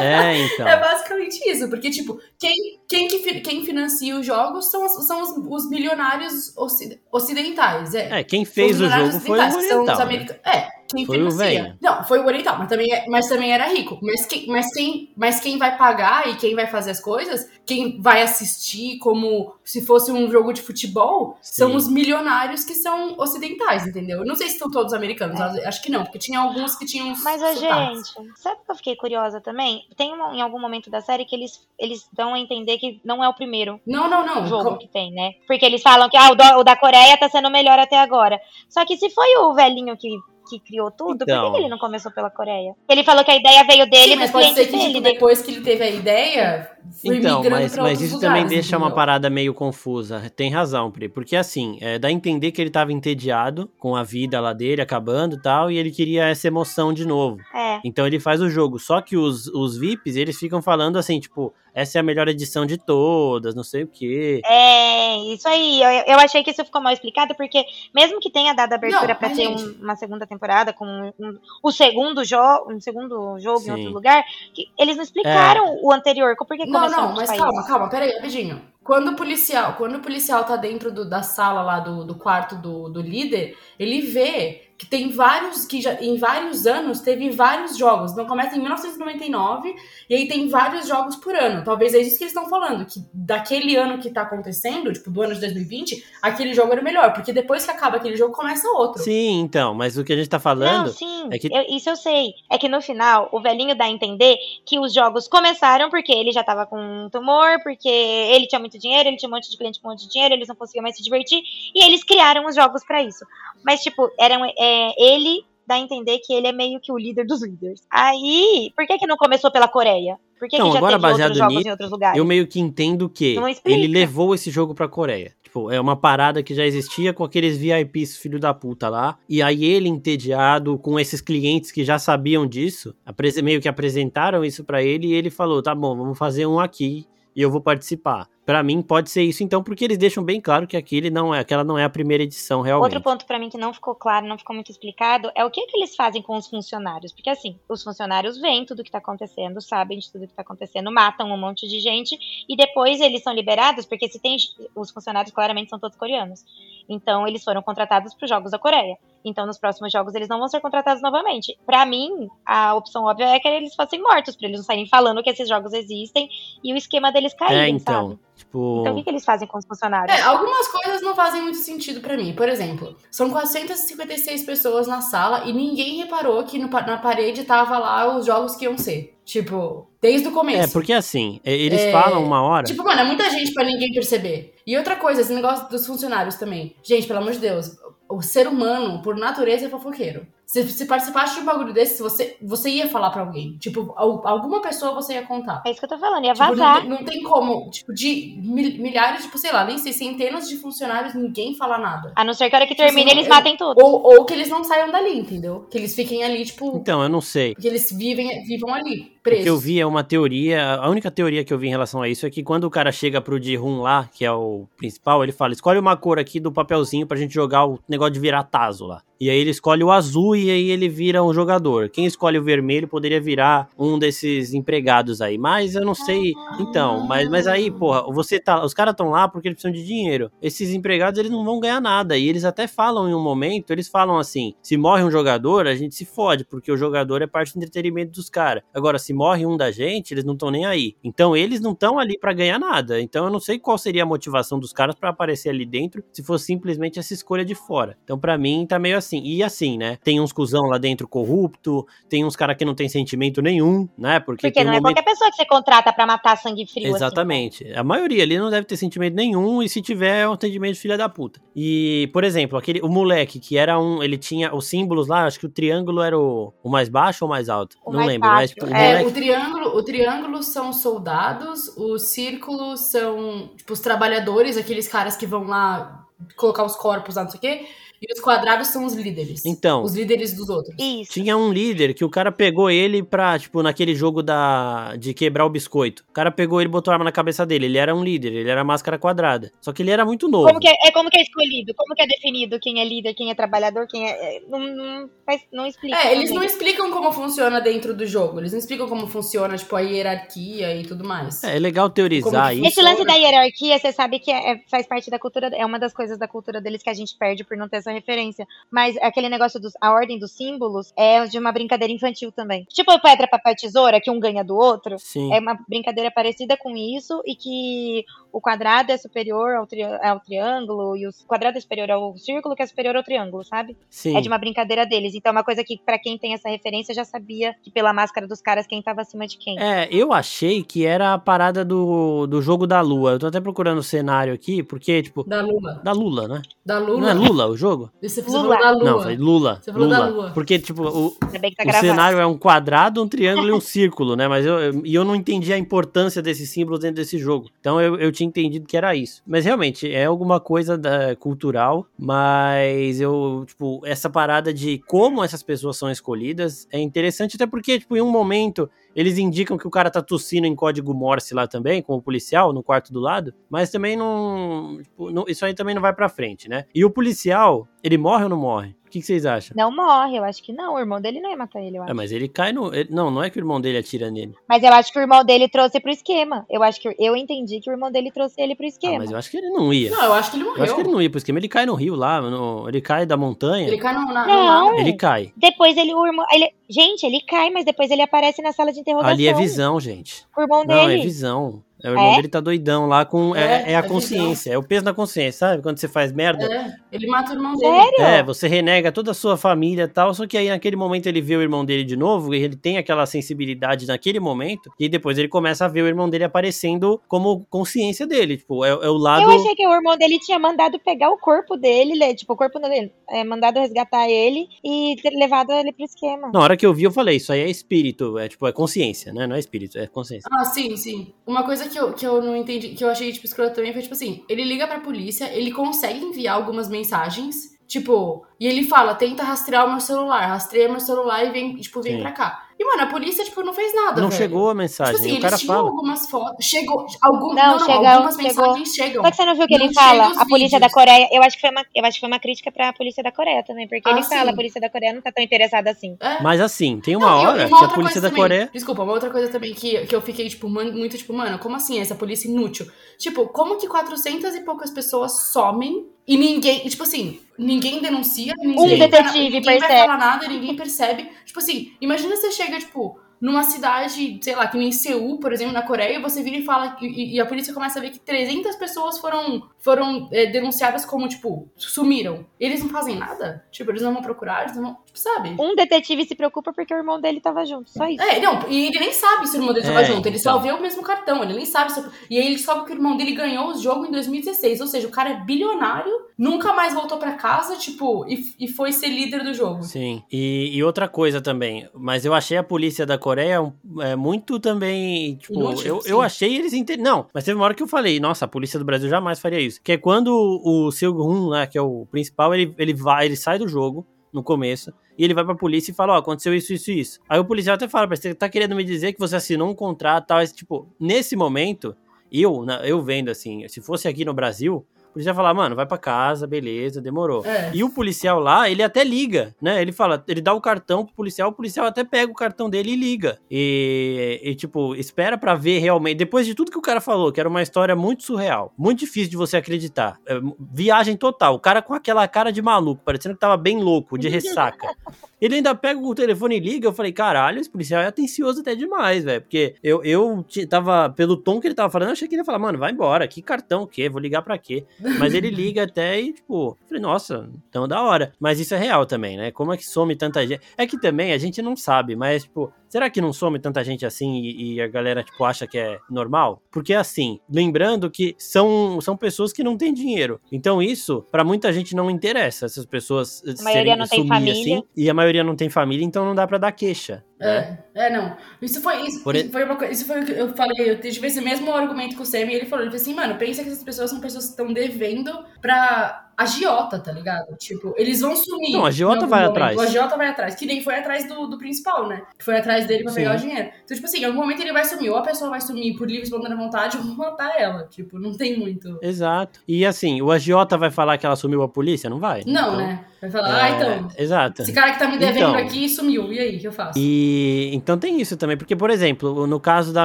[0.00, 0.66] é, então.
[0.68, 1.68] é basicamente isso.
[1.68, 5.30] Porque, tipo, quem, quem, que, quem financia os jogos são, os- são os,
[5.64, 7.94] os milionários ocid- ocidentais.
[7.94, 8.20] É.
[8.20, 9.96] É, quem fez o jogo foi o que são os oriental.
[9.96, 10.02] né?
[10.02, 10.42] americanos.
[10.44, 11.76] É, quem Foi financia.
[11.80, 13.98] Não, foi o oriental, mas também, é- mas também era rico.
[14.02, 18.00] Mas quem, mas, quem, mas quem vai pagar e quem vai fazer as coisas, quem
[18.00, 21.76] vai assistir como se fosse um jogo de futebol, são Sim.
[21.76, 24.20] os milionários que são ocidentais, entendeu?
[24.20, 27.08] Eu não sei se estão todos americanos, acho que não, porque tinha alguns que tinham.
[27.22, 27.60] Mas, sotaques.
[27.60, 29.84] gente, sabe o que eu fiquei curiosa também?
[29.96, 33.22] Tem um- em algum momento da série que eles, eles dão a entender que não
[33.22, 34.46] é o primeiro Não, não, não.
[34.46, 35.32] jogo Co- que tem, né?
[35.46, 37.96] Porque eles falam que ah, o, do- o da Coreia tá sendo o melhor até
[37.98, 38.40] agora.
[38.68, 40.08] Só que se foi o velhinho que,
[40.52, 41.56] que criou tudo, por que Então.
[41.58, 42.74] ele não começou pela Coreia?
[42.88, 45.12] Ele falou que a ideia veio dele Sim, mas pode ser que dele, tipo, né?
[45.12, 46.70] depois que ele teve a ideia,
[47.04, 48.96] Então, mas, mas isso lugares, também deixa uma entendeu?
[48.96, 50.30] parada meio confusa.
[50.34, 51.08] Tem razão, Pri.
[51.08, 54.82] Porque assim, é, dá a entender que ele tava entediado com a vida lá dele
[54.82, 57.38] acabando e tal, e ele queria essa emoção de novo.
[57.54, 57.80] É.
[57.84, 58.78] Então ele faz o jogo.
[58.78, 62.66] Só que os, os VIPs, eles ficam falando assim, tipo, essa é a melhor edição
[62.66, 64.42] de todas, não sei o quê.
[64.44, 65.82] É, isso aí.
[65.82, 67.64] Eu, eu achei que isso ficou mal explicado, porque
[67.94, 71.38] mesmo que tenha dado abertura mas, ter gente- um- uma segunda temporada com um- um-
[71.62, 73.70] o segundo jogo, um segundo jogo em Sim.
[73.70, 73.74] É.
[73.74, 76.36] outro lugar, que eles não explicaram o anterior.
[76.36, 78.71] Por que Não, não, mas calma, calma, peraí, rapidinho.
[78.84, 82.56] Quando o policial, quando o policial tá dentro do- da sala lá do, do quarto
[82.56, 87.76] do, do líder, ele vê que tem vários, que já, em vários anos teve vários
[87.78, 88.10] jogos.
[88.10, 88.60] Então começa em
[89.06, 89.74] 1999
[90.10, 91.62] e aí tem vários jogos por ano.
[91.64, 95.22] Talvez é isso que eles estão falando, que daquele ano que tá acontecendo, tipo do
[95.22, 98.66] ano de 2020, aquele jogo era o melhor, porque depois que acaba aquele jogo começa
[98.70, 99.02] outro.
[99.04, 100.86] Sim, então, mas o que a gente tá falando.
[100.86, 102.32] Não, sim, é que- eu- isso eu sei.
[102.50, 106.32] É que no final, o velhinho dá a entender que os jogos começaram porque ele
[106.32, 109.56] já tava com um tumor, porque ele tinha muito dinheiro, ele tinha um monte de
[109.56, 111.42] cliente com um monte de dinheiro, eles não conseguiam mais se divertir,
[111.74, 113.24] e eles criaram os jogos pra isso.
[113.64, 117.24] Mas, tipo, eram, é, ele dá a entender que ele é meio que o líder
[117.26, 117.82] dos líderes.
[117.90, 120.18] Aí, por que que não começou pela Coreia?
[120.38, 122.18] Por que, Então, que já agora, teve outros baseado jogos nisso, em outros lugares?
[122.18, 125.32] Eu meio que entendo que ele levou esse jogo pra Coreia.
[125.42, 129.18] Tipo, é uma parada que já existia com aqueles VIPs filho da puta lá.
[129.28, 132.94] E aí ele, entediado, com esses clientes que já sabiam disso,
[133.42, 137.06] meio que apresentaram isso pra ele e ele falou: tá bom, vamos fazer um aqui.
[137.36, 138.28] e eu vou participar.
[138.44, 141.38] Pra mim pode ser isso então, porque eles deixam bem claro que aquele não é,
[141.38, 142.94] aquela não é a primeira edição realmente.
[142.94, 145.64] Outro ponto pra mim que não ficou claro, não ficou muito explicado, é o que,
[145.66, 147.12] que eles fazem com os funcionários.
[147.12, 150.90] Porque assim, os funcionários veem tudo que tá acontecendo, sabem de tudo que tá acontecendo,
[150.90, 154.36] matam um monte de gente e depois eles são liberados, porque se tem
[154.74, 156.44] os funcionários claramente são todos coreanos.
[156.88, 158.96] Então eles foram contratados para os jogos da Coreia.
[159.24, 161.56] Então nos próximos jogos eles não vão ser contratados novamente.
[161.64, 165.22] Pra mim, a opção óbvia é que eles fossem mortos, pra eles não saírem falando
[165.22, 166.28] que esses jogos existem
[166.62, 168.20] e o esquema deles caírem, É, então, sabe?
[168.36, 170.16] Tipo, Então o que, que eles fazem com os funcionários?
[170.16, 172.34] É, algumas coisas não fazem muito sentido pra mim.
[172.34, 177.78] Por exemplo, são 456 pessoas na sala e ninguém reparou que no na parede tava
[177.78, 179.14] lá os jogos que iam ser.
[179.24, 180.70] Tipo, desde o começo.
[180.70, 182.66] é, porque assim, eles É, falam uma hora.
[182.66, 184.54] Tipo, mano, é muita gente pra ninguém perceber.
[184.66, 186.74] E outra coisa, esse negócio dos funcionários também.
[186.82, 187.76] Gente, pelo amor de Deus,
[188.08, 190.26] o ser humano, por natureza, é fofoqueiro.
[190.52, 193.56] Se, se participasse de um bagulho desse, você, você ia falar pra alguém.
[193.58, 195.62] Tipo, al- alguma pessoa você ia contar.
[195.64, 196.80] É isso que eu tô falando, ia Tipo, não, vazar.
[196.82, 200.56] tem- não tem como, tipo, de mil- milhares, tipo, sei lá, nem sei, centenas de
[200.58, 202.12] funcionários, ninguém fala nada.
[202.14, 203.82] A não ser que a hora que Tipo termine assim, eles matem tudo.
[203.82, 205.66] Ou, ou que eles não saiam dali, entendeu?
[205.70, 207.54] Que eles fiquem ali, tipo, Então, eu não sei.
[207.54, 209.44] que eles vivem, vivam ali, O presos.
[209.44, 210.74] que eu vi é uma teoria.
[210.74, 212.92] A única teoria que eu vi em relação a isso é que quando o cara
[212.92, 216.52] chega pro Ji-Hun lá, que é o principal, ele fala: escolhe uma cor aqui do
[216.52, 219.00] papelzinho pra gente jogar o negócio de virar taso lá.
[219.18, 221.88] E aí ele escolhe o azul e aí ele vira um jogador.
[221.88, 225.38] Quem escolhe o vermelho poderia virar um desses empregados aí.
[225.38, 226.32] Mas eu não sei.
[226.60, 228.64] Então, mas, mas aí, porra, você tá.
[228.64, 230.30] Os caras estão lá porque eles precisam de dinheiro.
[230.40, 232.16] Esses empregados, eles não vão ganhar nada.
[232.16, 235.74] E eles até falam em um momento, eles falam assim: se morre um jogador, a
[235.74, 238.62] gente se fode, porque o jogador é parte do entretenimento dos caras.
[238.74, 240.96] Agora, se morre um da gente, eles não estão nem aí.
[241.02, 243.00] Então, eles não estão ali pra ganhar nada.
[243.00, 246.22] Então, eu não sei qual seria a motivação dos caras pra aparecer ali dentro, se
[246.22, 247.96] fosse simplesmente essa escolha de fora.
[248.04, 249.22] Então, pra mim, tá meio assim.
[249.24, 249.98] E assim, né?
[250.02, 254.18] Tem uns cuzão lá dentro corrupto, tem uns caras que não tem sentimento nenhum, né?
[254.20, 254.94] Porque, Porque tem um não é momento...
[254.94, 256.86] qualquer pessoa que você contrata pra matar sangue frio.
[256.86, 257.72] assim, Exatamente.
[257.74, 260.80] a maioria ali não deve ter sentimento nenhum, e se tiver, é um atendimento de
[260.80, 261.40] filha da puta.
[261.54, 264.02] E, por exemplo, aquele, o moleque que era um.
[264.02, 267.28] Ele tinha os símbolos lá, acho que o triângulo era o, o mais baixo ou
[267.28, 267.76] o mais alto?
[267.84, 269.08] O não mais lembro, baixo, mas tipo, o É, moleque.
[269.08, 275.26] o triângulo, o triângulo são soldados, os círculos são, tipo, os trabalhadores, aqueles caras que
[275.26, 277.66] vão lá colocar os corpos lá, não sei o quê.
[278.02, 279.44] E os quadrados são os líderes.
[279.46, 279.84] Então.
[279.84, 280.74] Os líderes dos outros.
[280.76, 281.12] Isso.
[281.12, 285.46] Tinha um líder que o cara pegou ele pra, tipo, naquele jogo da de quebrar
[285.46, 286.04] o biscoito.
[286.08, 287.66] O cara pegou ele e botou a arma na cabeça dele.
[287.66, 289.52] Ele era um líder, ele era máscara quadrada.
[289.60, 290.48] Só que ele era muito novo.
[290.48, 291.72] Como que é, é como que é escolhido?
[291.76, 294.36] Como que é definido quem é líder, quem é trabalhador, quem é.
[294.36, 295.10] é, não, não,
[295.52, 295.96] não explica.
[295.96, 298.40] É, eles não explicam como funciona dentro do jogo.
[298.40, 301.44] Eles não explicam como funciona, tipo, a hierarquia e tudo mais.
[301.44, 302.66] É, é legal teorizar isso.
[302.66, 305.78] Esse lance da hierarquia, você sabe que é- é- faz parte da cultura, é uma
[305.78, 308.46] das coisas da cultura deles que a gente perde por não ter essa referência.
[308.70, 312.64] Mas aquele negócio dos, a ordem dos símbolos é de uma brincadeira infantil também.
[312.70, 314.96] Tipo pedra, papel, tesoura, que um ganha do outro.
[314.98, 315.32] Sim.
[315.32, 320.18] É uma brincadeira parecida com isso e que o quadrado é superior ao, tri- ao
[320.20, 323.76] triângulo e o quadrado é superior ao círculo, que é superior ao triângulo, sabe?
[323.90, 324.16] Sim.
[324.16, 325.14] É de uma brincadeira deles.
[325.14, 328.26] Então é uma coisa que, pra quem tem essa referência, já sabia que pela máscara
[328.26, 329.58] dos caras quem tava acima de quem.
[329.60, 333.12] É, eu achei que era a parada do, do jogo da Lua.
[333.12, 335.80] Eu tô até procurando o cenário aqui, porque, tipo, Da Lula.
[335.84, 336.42] da Lula, né?
[336.64, 337.10] Da Não Lula.
[337.10, 337.81] é Lula o jogo?
[338.00, 338.56] Você Lula.
[338.58, 338.84] da Lua.
[338.84, 339.58] Não, foi Lula.
[339.62, 339.98] Você falou Lula.
[340.00, 340.30] da Lua.
[340.32, 341.28] Porque, tipo, o, tá
[341.68, 344.28] o cenário é um quadrado, um triângulo e um círculo, né?
[344.28, 347.48] Mas eu, eu- e eu não entendi a importância desses símbolos dentro desse jogo.
[347.60, 349.22] Então eu, eu tinha entendido que era isso.
[349.26, 355.42] Mas realmente, é alguma coisa da, cultural, mas eu, tipo, essa parada de como essas
[355.42, 359.70] pessoas são escolhidas é interessante, até porque, tipo, em um momento eles indicam que o
[359.70, 363.70] cara tá tossindo em código Morse lá também, como policial, no quarto do lado, mas
[363.70, 366.64] também não, tipo, não- Isso aí também não vai pra frente, né?
[366.74, 368.74] E o policial, ele morre ou não morre?
[368.86, 369.54] O que, que vocês acham?
[369.56, 370.74] Não morre, eu acho que não.
[370.74, 371.90] O irmão dele não ia matar ele, eu acho.
[371.90, 372.74] É, mas ele cai no.
[372.74, 374.34] ele- não, não é que o irmão dele atira nele.
[374.46, 376.44] Mas eu acho que o irmão dele trouxe pro esquema.
[376.50, 378.98] Eu acho que eu entendi que o irmão dele trouxe ele pro Ah, esquema.
[378.98, 379.90] mas eu acho que ele não ia.
[379.90, 380.64] Não, eu acho que ele Eu morreu.
[380.64, 381.38] acho que ele não ia pro esquema.
[381.38, 383.62] Ele cai no rio lá, no- ele cai da montanha.
[383.66, 384.76] Ele Ele, cai no, na, Não.
[384.76, 384.92] no mar.
[384.98, 385.32] cai.
[385.38, 386.26] Depois ele, o irmão.
[386.30, 389.10] Ele, gente, ele cai, mas depois ele aparece na sala de interrogação.
[389.14, 390.26] Ali é visão, gente.
[390.36, 391.02] O irmão Não, é dele.
[391.02, 391.62] visão.
[391.82, 392.16] É, o irmão É?
[392.16, 393.34] dele tá doidão lá com.
[393.34, 394.52] É, É, é a é consciência.
[394.52, 395.62] É o peso na consciência, sabe?
[395.62, 396.44] Quando você faz merda.
[396.44, 397.72] É, ele mata o irmão dele.
[397.72, 398.00] Sério?
[398.00, 401.20] É, você renega toda a sua família e tal, só que aí naquele momento ele
[401.20, 405.18] vê o irmão dele de novo, e ele tem aquela sensibilidade naquele momento, e depois
[405.18, 408.96] ele começa a ver o irmão dele aparecendo como consciência dele, tipo, é, é o
[408.96, 409.22] lado...
[409.22, 412.36] Eu achei que o irmão dele tinha mandado pegar o corpo dele, né, tipo, o
[412.36, 416.30] corpo dele, é, mandado resgatar ele e ter levado ele pro esquema.
[416.32, 419.12] Na hora que eu vi, eu falei, isso aí é espírito, é tipo, é consciência,
[419.12, 419.26] né?
[419.26, 420.28] Não é espírito, é consciência.
[420.32, 421.12] Ah, sim, sim.
[421.26, 423.82] Uma coisa que eu, que eu não entendi, que eu achei, tipo, escroto também foi,
[423.82, 428.94] tipo assim, ele liga pra polícia, ele consegue enviar algumas mensagens, tipo, e ele fala,
[428.94, 432.02] tenta rastrear o meu celular, rastreia meu celular e vem, tipo, vem Sim.
[432.02, 432.48] pra cá.
[432.62, 434.22] E, mano, a polícia, tipo, não fez nada, Não velho.
[434.22, 434.94] chegou a Tipo mensagem.
[434.94, 435.68] assim, o cara eles tinham fala.
[435.68, 436.46] algumas fotos.
[436.46, 436.86] Chegou.
[437.02, 438.44] Algum, Não, não, chegou, algumas chegou.
[438.46, 439.02] mensagens chegam.
[439.02, 440.04] Só que você não viu o que Não ele fala?
[440.16, 440.72] A polícia da vídeos.
[440.72, 443.10] Coreia, eu acho que foi uma, eu acho que foi uma crítica pra polícia da
[443.10, 444.30] Coreia também, porque Ah, ele fala, sim.
[444.30, 445.96] a polícia da Coreia não tá tão interessada assim.
[446.00, 446.22] É.
[446.22, 448.50] Mas assim, tem uma Não, e- e hora que a polícia da também- Coreia.
[448.52, 451.56] Desculpa, uma outra coisa também que, que eu fiquei, tipo, man- muito, tipo, mano, como
[451.56, 452.66] assim essa polícia inútil?
[452.96, 458.74] Tipo, como que 400 e poucas pessoas somem e ninguém, tipo assim, ninguém denuncia, ninguém,
[458.74, 459.80] Um detetive ninguém vai percebe.
[459.80, 461.08] falar nada, ninguém percebe.
[461.24, 465.52] Tipo assim, imagina você chega, tipo, numa cidade, sei lá, que nem Seul, por exemplo,
[465.52, 468.56] na Coreia, você vira e fala, e, e a polícia começa a ver que 300
[468.56, 472.26] pessoas foram, foram é, denunciadas como, tipo, sumiram.
[472.40, 473.44] Eles não fazem nada?
[473.52, 475.36] Tipo, eles não vão procurar, eles não vão, tipo, sabe?
[475.38, 478.02] Um detetive se preocupa porque o irmão dele tava junto, só isso.
[478.02, 480.32] É, não, e ele nem sabe se o irmão dele tava É, junto, ele então.
[480.32, 481.80] só vê o mesmo cartão, ele nem sabe se...
[482.10, 484.88] E aí ele descobre que o irmão dele ganhou o jogo em 2016, ou seja,
[484.88, 489.22] o cara é bilionário, nunca mais voltou pra casa, tipo, e, e foi ser líder
[489.22, 489.62] do jogo.
[489.62, 493.94] Sim, e, e outra coisa também, mas eu achei a polícia da Coreia um- é,
[493.96, 495.90] muito também, tipo, Inútil, eu, sim.
[495.90, 496.76] eu achei eles inte...
[496.76, 499.40] Não, mas teve uma hora que eu falei, nossa, a polícia do Brasil jamais faria
[499.40, 499.60] isso.
[499.62, 500.08] Que é quando
[500.44, 504.22] o Seung-hun, né, que é o principal, ele, ele vai, ele sai do jogo no
[504.22, 507.00] começo, e ele vai pra polícia e fala, ó, aconteceu isso, isso e isso.
[507.08, 509.54] Aí o policial até fala, "Mas você tá querendo me dizer que você assinou um
[509.54, 511.74] contrato e tal, esse, tipo, nesse momento,
[512.12, 515.64] eu, eu vendo assim, se fosse aqui no Brasil, o policial ia falar, mano, vai
[515.64, 517.24] pra casa, beleza, demorou.
[517.24, 517.50] É.
[517.54, 519.62] E o policial lá, ele até liga, né?
[519.62, 522.72] Ele fala, ele dá o cartão pro policial, o policial até pega o cartão dele
[522.72, 523.18] e liga.
[523.30, 525.96] E, e, tipo, espera pra ver realmente.
[525.96, 529.10] Depois de tudo que o cara falou, que era uma história muito surreal, muito difícil
[529.10, 529.98] de você acreditar.
[530.06, 531.36] É, viagem total.
[531.36, 534.68] O cara com aquela cara de maluco, parecendo que tava bem louco, de ressaca.
[535.22, 536.66] Ele ainda pega o telefone e liga.
[536.66, 539.20] Eu falei, caralho, esse policial é atencioso até demais, velho.
[539.20, 542.24] Porque eu, eu tava, pelo tom que ele tava falando, eu achei que ele ia
[542.24, 543.06] falar, mano, vai embora.
[543.06, 543.88] Que cartão o quê?
[543.88, 544.64] Vou ligar pra quê?
[544.98, 548.12] Mas ele liga até e, tipo, falei, nossa, tão da hora.
[548.18, 549.30] Mas isso é real também, né?
[549.30, 550.42] Como é que some tanta gente?
[550.56, 553.84] É que também a gente não sabe, mas, tipo, será que não some tanta gente
[553.84, 556.42] assim e, e a galera, tipo, acha que é normal?
[556.50, 560.18] Porque, assim, lembrando que são, são pessoas que não têm dinheiro.
[560.32, 564.40] Então, isso, pra muita gente não interessa, essas pessoas A maioria não tem sumir família.
[564.40, 564.64] assim.
[564.74, 567.04] E a maioria não tem família, então não dá pra dar queixa.
[567.20, 567.58] Né?
[567.74, 568.16] É, é, não.
[568.40, 569.72] Isso foi, isso, Por isso foi uma coisa.
[569.72, 570.70] Isso foi o que eu falei.
[570.70, 573.16] Eu tive esse mesmo argumento com o Sam e ele falou: ele falou assim, mano,
[573.16, 577.36] pensa que essas pessoas são pessoas que estão devendo pra agiota, tá ligado?
[577.36, 578.52] Tipo, eles vão sumir.
[578.52, 579.30] Não, a agiota vai momento.
[579.32, 579.56] atrás.
[579.56, 580.34] O agiota vai atrás.
[580.34, 582.02] Que nem foi atrás do, do principal, né?
[582.18, 583.28] Que foi atrás dele pra pegar o Sim.
[583.28, 583.50] dinheiro.
[583.64, 584.90] Então, tipo assim, em algum momento ele vai sumir.
[584.90, 587.64] Ou a pessoa vai sumir por livre e espontânea vontade ou matar ela.
[587.68, 588.78] Tipo, não tem muito.
[588.82, 589.40] Exato.
[589.46, 591.88] E assim, o agiota vai falar que ela sumiu a polícia?
[591.90, 592.22] Não vai.
[592.26, 592.84] Não, Então, né?
[593.02, 593.88] Vai falar, ah, é, então.
[593.98, 594.42] Exato.
[594.42, 595.34] Esse cara que tá me devendo Então.
[595.34, 596.12] aqui sumiu.
[596.12, 596.78] E aí, o que eu faço?
[596.78, 599.84] E então tem isso também, porque, por exemplo, no caso da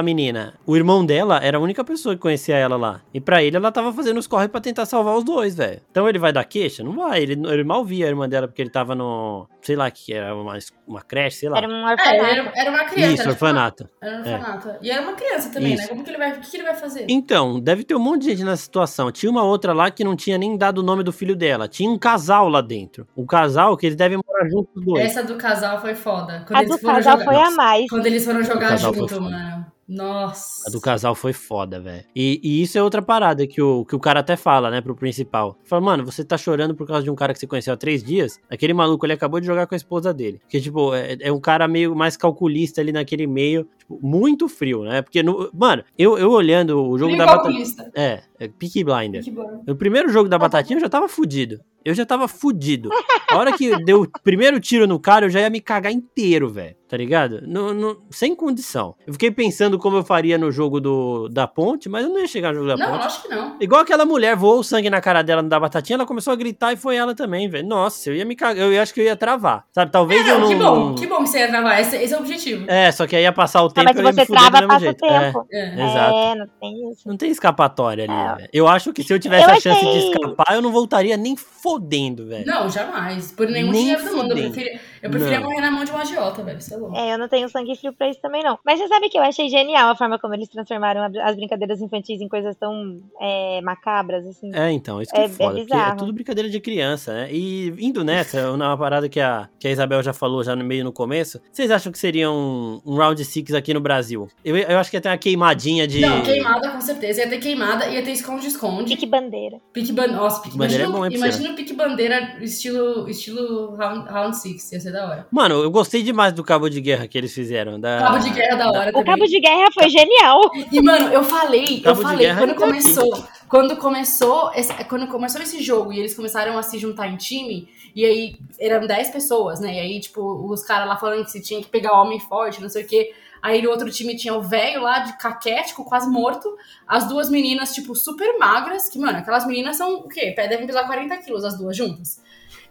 [0.00, 3.00] menina, o irmão dela era a única pessoa que conhecia ela lá.
[3.12, 5.80] E pra ele, ela tava fazendo os corre pra tentar salvar os dois, velho.
[5.90, 6.84] Então ele vai dar queixa?
[6.84, 7.20] Não vai.
[7.20, 9.48] Ele, ele mal via a irmã dela porque ele tava no.
[9.62, 11.58] Sei lá, que era uma, uma creche, sei lá.
[11.58, 12.24] Era um É, orfanato.
[12.24, 13.12] era, era uma criança.
[13.14, 13.88] Isso, era, tipo, orfanato.
[14.00, 14.70] Era um orfanato.
[14.80, 15.82] E era uma criança também, Isso.
[15.82, 15.88] né?
[15.88, 16.30] Como que ele vai.
[16.30, 17.04] O que, que ele vai fazer?
[17.08, 19.10] Então, deve ter um monte de gente nessa situação.
[19.10, 21.66] Tinha uma outra lá que não tinha nem dado o nome do filho dela.
[21.66, 23.07] Tinha um casal lá dentro.
[23.16, 25.04] Um casal que eles devem morar juntos os dois.
[25.04, 26.44] Essa do casal foi foda.
[26.46, 27.24] Quando A eles do foram casal jogar.
[27.24, 27.88] foi a mais.
[27.88, 29.66] Quando eles foram jogar junto, mano.
[29.88, 30.68] Nossa.
[30.68, 32.04] A do casal foi foda, velho.
[32.14, 34.94] E, e isso é outra parada que o, que o cara até fala, né, pro
[34.94, 35.56] principal.
[35.64, 38.04] Fala, mano, você tá chorando por causa de um cara que você conheceu há três
[38.04, 38.38] dias?
[38.50, 40.40] Aquele maluco, ele acabou de jogar com a esposa dele.
[40.40, 43.66] Porque, tipo, é, é um cara meio mais calculista ali naquele meio.
[43.78, 45.00] Tipo, muito frio, né?
[45.00, 47.90] Porque, no, mano, eu, eu olhando o jogo Frio da calculista.
[47.94, 49.22] É, é Peaky Blinder.
[49.66, 51.58] No primeiro jogo da Batatinha eu já tava fudido.
[51.84, 52.90] Eu já tava fudido.
[53.30, 56.48] A hora que deu o primeiro tiro no cara, eu já ia me cagar inteiro,
[56.50, 56.76] velho.
[56.88, 57.42] Tá ligado?
[57.46, 58.94] No, no- sem condição.
[59.06, 62.26] Eu fiquei pensando como eu faria no jogo do, da ponte, mas eu não ia
[62.26, 63.06] chegar no jogo da Não, ponte.
[63.06, 63.56] acho que não.
[63.60, 66.36] Igual aquela mulher voou o sangue na cara dela no da batatinha, ela começou a
[66.36, 67.66] gritar e foi ela também, velho.
[67.68, 68.70] Nossa, eu ia me cagar.
[68.70, 69.64] Eu acho que eu ia travar.
[69.72, 69.90] Sabe?
[69.92, 70.48] Talvez eu Não, não.
[70.48, 71.80] que bom, não- que bom que você ia travar.
[71.80, 72.64] Esse, esse é o objetivo.
[72.68, 74.16] É, só que aí ia passar o Não, tempo mas e se eu ia me
[74.16, 75.04] você fuder do trava, mesmo passa o jeito.
[75.04, 75.20] É.
[75.26, 75.46] tempo.
[75.52, 75.84] É.
[75.84, 76.16] Exato.
[76.16, 77.08] É, não tem isso.
[77.08, 78.36] Não tem escapatória ali, É.
[78.36, 78.48] velho.
[78.52, 81.16] Eu acho que se eu tivesse Eu a chance de achei- escapar, eu não voltaria
[81.16, 82.46] nem fodendo, velho.
[82.46, 83.32] Não, jamais.
[83.32, 84.38] Por nenhum Nem dinheiro do mundo.
[84.38, 85.48] Eu preferia, eu preferia Não.
[85.48, 86.58] morrer na mão de um agiota, velho.
[86.58, 86.96] Isso é louco.
[86.96, 88.58] É, eu não tenho sangue frio pra isso também, não.
[88.64, 92.20] Mas você sabe que eu achei genial a forma como eles transformaram as brincadeiras infantis
[92.20, 94.50] em coisas tão é, macabras, assim.
[94.54, 95.96] É, então, isso que é, É- é foda, porque é bizarro.
[95.98, 97.28] tudo brincadeira de criança, né?
[97.32, 100.84] E indo nessa, uma parada que a, que a Isabel já falou já no meio
[100.84, 104.28] no começo, vocês acham que seria um, um Round 6 aqui no Brasil?
[104.44, 106.00] Eu, eu acho que ia ter uma queimadinha de...
[106.00, 107.20] Não, queimada com certeza.
[107.22, 108.84] Ia ter queimada, ia ter esconde-esconde.
[108.94, 109.58] Pique bandeira.
[109.72, 110.06] Pique ban...
[110.08, 114.36] Nossa, pique Bandeira Imagina, é bom, hein, imagina o pique bandeira estilo, estilo round, round
[114.36, 114.72] Six.
[114.72, 115.26] Ia ser da hora.
[115.30, 117.78] Mano, eu gostei demais do cabo de guerra que eles fizeram.
[117.80, 117.98] Da...
[117.98, 119.04] Cabo de guerra da hora O também.
[119.04, 120.50] cabo de guerra foi genial.
[120.72, 122.60] E, mano, eu falei, eu Cabo de falei, guerra quando aqui.
[122.60, 127.16] começou, quando começou, esse, quando começou esse jogo e eles começaram a se juntar em
[127.16, 129.74] time, e aí eram 10 pessoas, né?
[129.74, 130.20] E aí, tipo,
[130.50, 133.12] os caras lá falando que se tinha que pegar homem forte, não sei o quê.
[133.40, 136.56] Aí no outro time tinha o velho lá de caquético, quase morto.
[136.86, 140.34] As duas meninas, tipo, super magras, que, mano, aquelas meninas são o quê?
[140.36, 142.20] Devem pesar 40 quilos as duas juntas.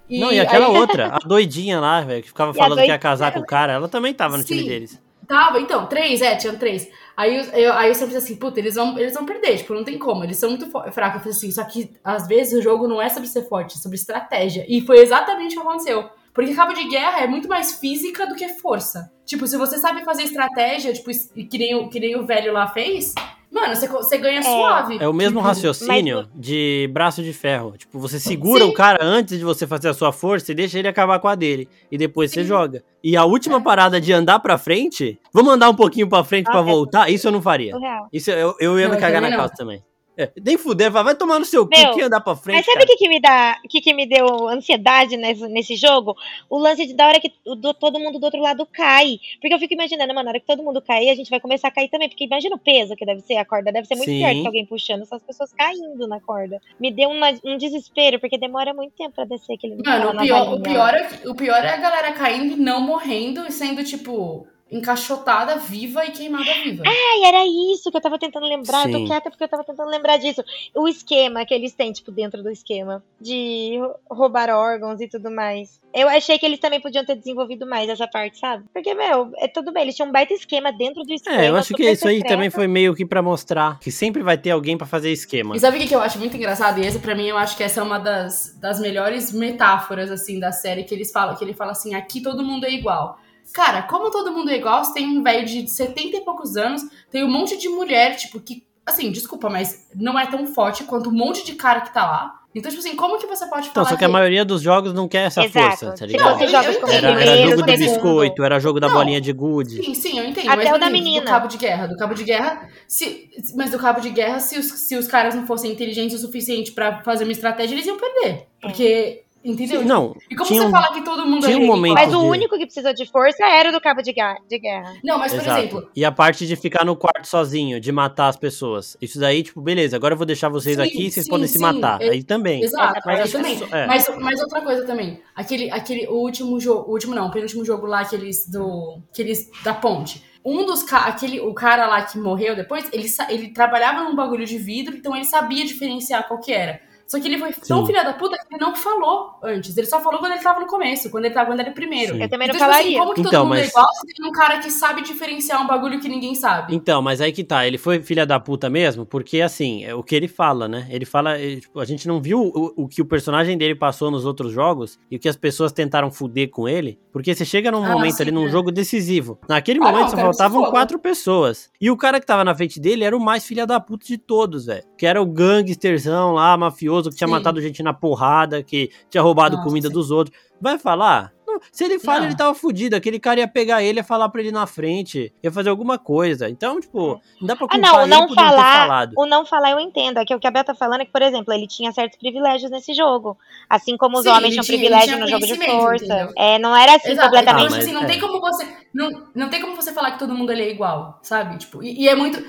[0.10, 0.78] E não, e aquela aí...
[0.78, 3.90] outra, a doidinha lá, velho, que ficava falando que ia casar com o cara, ela
[3.90, 5.02] também tava no Sim, time deles.
[5.28, 6.90] Tava, então, três, é, tinham três.
[7.16, 9.74] Aí eu, eu, aí eu sempre pensei assim, puta, eles vão, eles vão perder, tipo,
[9.74, 11.16] não tem como, eles são muito fracos.
[11.16, 13.80] Eu falei assim, só que às vezes o jogo não é sobre ser forte, é
[13.80, 14.66] sobre estratégia.
[14.70, 16.10] E foi exatamente o que aconteceu.
[16.34, 19.12] Porque cabo de guerra é muito mais física do que força.
[19.26, 21.10] Tipo, se você sabe fazer estratégia, tipo,
[21.50, 23.14] que nem o, que nem o velho lá fez,
[23.52, 24.44] Mano, você, você ganha é.
[24.44, 24.98] suave.
[25.00, 26.28] É o mesmo tipo, raciocínio mas...
[26.36, 27.76] de braço de ferro.
[27.78, 28.70] Tipo, você segura Sim.
[28.70, 31.36] o cara antes de você fazer a sua força e deixa ele acabar com a
[31.36, 31.68] dele.
[31.92, 32.42] E depois Sim.
[32.42, 32.84] você joga.
[33.04, 33.62] E a última é.
[33.62, 36.64] parada de andar pra frente, vamos andar um pouquinho pra frente ah, pra é.
[36.64, 37.10] voltar?
[37.10, 37.74] Isso eu não faria.
[38.12, 39.82] Isso eu, eu ia não, me cagar na calça também.
[40.18, 42.56] É, nem fuder, vai tomar no seu cu que andar pra frente.
[42.56, 46.18] Mas sabe o que, que me dá, que, que me deu ansiedade nesse, nesse jogo?
[46.50, 49.20] O lance de da hora que do, todo mundo do outro lado cai.
[49.40, 51.68] Porque eu fico imaginando, mano, na hora que todo mundo cair, a gente vai começar
[51.68, 52.10] a cair também.
[52.10, 53.72] Porque imagina o peso que deve ser a corda.
[53.72, 54.18] Deve ser muito Sim.
[54.18, 56.60] pior que alguém puxando, essas pessoas caindo na corda.
[56.80, 59.78] Me deu uma, um desespero, porque demora muito tempo pra descer aquele.
[59.86, 63.46] Mano, o pior, o, pior é, o pior é a galera caindo e não morrendo
[63.46, 66.84] e sendo tipo encaixotada, viva e queimada viva.
[66.86, 68.84] Ai, era isso que eu tava tentando lembrar.
[68.84, 68.94] Sim.
[68.94, 70.44] Eu tô quieta porque eu tava tentando lembrar disso.
[70.76, 73.04] O esquema que eles têm, tipo, dentro do esquema.
[73.20, 75.80] De roubar órgãos e tudo mais.
[75.94, 78.66] Eu achei que eles também podiam ter desenvolvido mais essa parte, sabe?
[78.74, 81.42] Porque, meu, é tudo bem, eles tinham um baita esquema dentro do esquema.
[81.42, 84.38] É, eu acho que isso aí também foi meio que para mostrar que sempre vai
[84.38, 85.56] ter alguém para fazer esquema.
[85.56, 86.80] E sabe o que eu acho muito engraçado?
[86.80, 90.40] E esse, pra mim, eu acho que essa é uma das, das melhores metáforas, assim,
[90.40, 93.18] da série que eles falam, que ele fala assim, aqui todo mundo é igual.
[93.54, 96.82] Cara, como todo mundo é igual, você tem um velho de 70 e poucos anos,
[97.10, 101.10] tem um monte de mulher, tipo, que, assim, desculpa, mas não é tão forte quanto
[101.10, 102.38] um monte de cara que tá lá.
[102.58, 103.84] Então, tipo assim, como que você pode falar?
[103.84, 105.78] Não, só que, que, a maioria dos jogos não quer essa Exato.
[105.78, 106.40] força, tá ligado?
[106.40, 109.84] Não, jogos como era, era jogo do biscoito, era jogo da não, bolinha de gude.
[109.84, 110.50] Sim, sim, eu entendo.
[110.50, 111.22] Até mas, o da menina.
[111.22, 111.88] Do cabo de guerra.
[111.88, 112.68] Do cabo de guerra.
[112.88, 116.20] Se, mas do cabo de guerra, se os, se os caras não fossem inteligentes o
[116.26, 118.48] suficiente para fazer uma estratégia, eles iam perder.
[118.60, 119.82] Porque Entendeu?
[119.82, 120.16] Sim, não.
[120.30, 122.58] E como você um, fala que todo mundo tinha é um momento Mas o único
[122.58, 124.94] que precisou de força era o do cabo de, de guerra.
[125.04, 125.60] Não, mas por Exato.
[125.60, 125.90] exemplo.
[125.96, 128.98] E a parte de ficar no quarto sozinho, de matar as pessoas.
[129.02, 131.48] Isso daí, tipo, beleza, agora eu vou deixar vocês sim, aqui e vocês sim, podem
[131.48, 131.54] sim.
[131.54, 132.02] se matar.
[132.02, 132.64] Eu, aí também.
[132.64, 133.60] Exato, mas, aí também.
[133.72, 133.88] É.
[133.88, 135.22] Mas, mas outra coisa também.
[135.36, 136.90] Aquele, aquele, o último jogo.
[136.90, 139.02] O último não, o penúltimo jogo lá, aqueles do.
[139.12, 144.06] Aqueles da ponte um dos aquele o cara lá que morreu depois, ele, ele trabalhava
[144.06, 146.80] num bagulho de vidro, então ele sabia diferenciar qual que era.
[147.08, 149.78] Só que ele foi tão filha da puta que ele não falou antes.
[149.78, 152.16] Ele só falou quando ele tava no começo, quando ele tava quando era o primeiro.
[152.16, 152.22] Sim.
[152.22, 152.92] Eu também não então, falaria.
[152.92, 153.66] Tipo assim, como que então, todo mundo mas...
[153.66, 156.76] é igual se tem um cara que sabe diferenciar um bagulho que ninguém sabe?
[156.76, 160.04] Então, mas aí que tá, ele foi filha da puta mesmo, porque assim, é o
[160.04, 160.88] que ele fala, né?
[160.90, 164.12] Ele fala, ele, tipo, a gente não viu o, o, que o personagem dele passou
[164.12, 167.72] nos outros jogos e o que as pessoas tentaram fuder com ele, porque você chega
[167.72, 168.50] num ah, momento sim, ali, num é.
[168.50, 169.40] jogo decisivo.
[169.48, 171.70] Naquele ah, momento não, só faltavam quatro pessoas.
[171.80, 174.18] E o cara que tava na frente dele era o mais filha da puta de
[174.18, 174.84] todos, velho.
[174.98, 177.34] Que era o gangsterzão lá, mafioso, que tinha sim.
[177.34, 180.38] matado gente na porrada, que tinha roubado Nossa, comida dos outros.
[180.60, 181.34] Vai falar?
[181.72, 182.26] Se ele fala, não.
[182.28, 182.96] ele tava fudido.
[182.96, 186.50] Aquele cara ia pegar ele, ia falar pra ele na frente, ia fazer alguma coisa.
[186.50, 189.80] Então, tipo, não dá pra culpar ah, não, o não falar, O não falar eu
[189.80, 190.20] entendo.
[190.20, 192.18] É que o que a Bel tá falando é que, por exemplo, ele tinha certos
[192.18, 193.38] privilégios nesse jogo.
[193.70, 196.34] Assim como os Sim, homens tinham tinha, privilégio no jogo de força.
[196.38, 197.28] É, não era assim Exato.
[197.28, 197.66] completamente.
[197.68, 198.06] Então, assim, não, é.
[198.06, 201.20] tem como você, não, não tem como você falar que todo mundo ali é igual,
[201.22, 201.58] sabe?
[201.58, 202.44] Tipo, e, e é muito.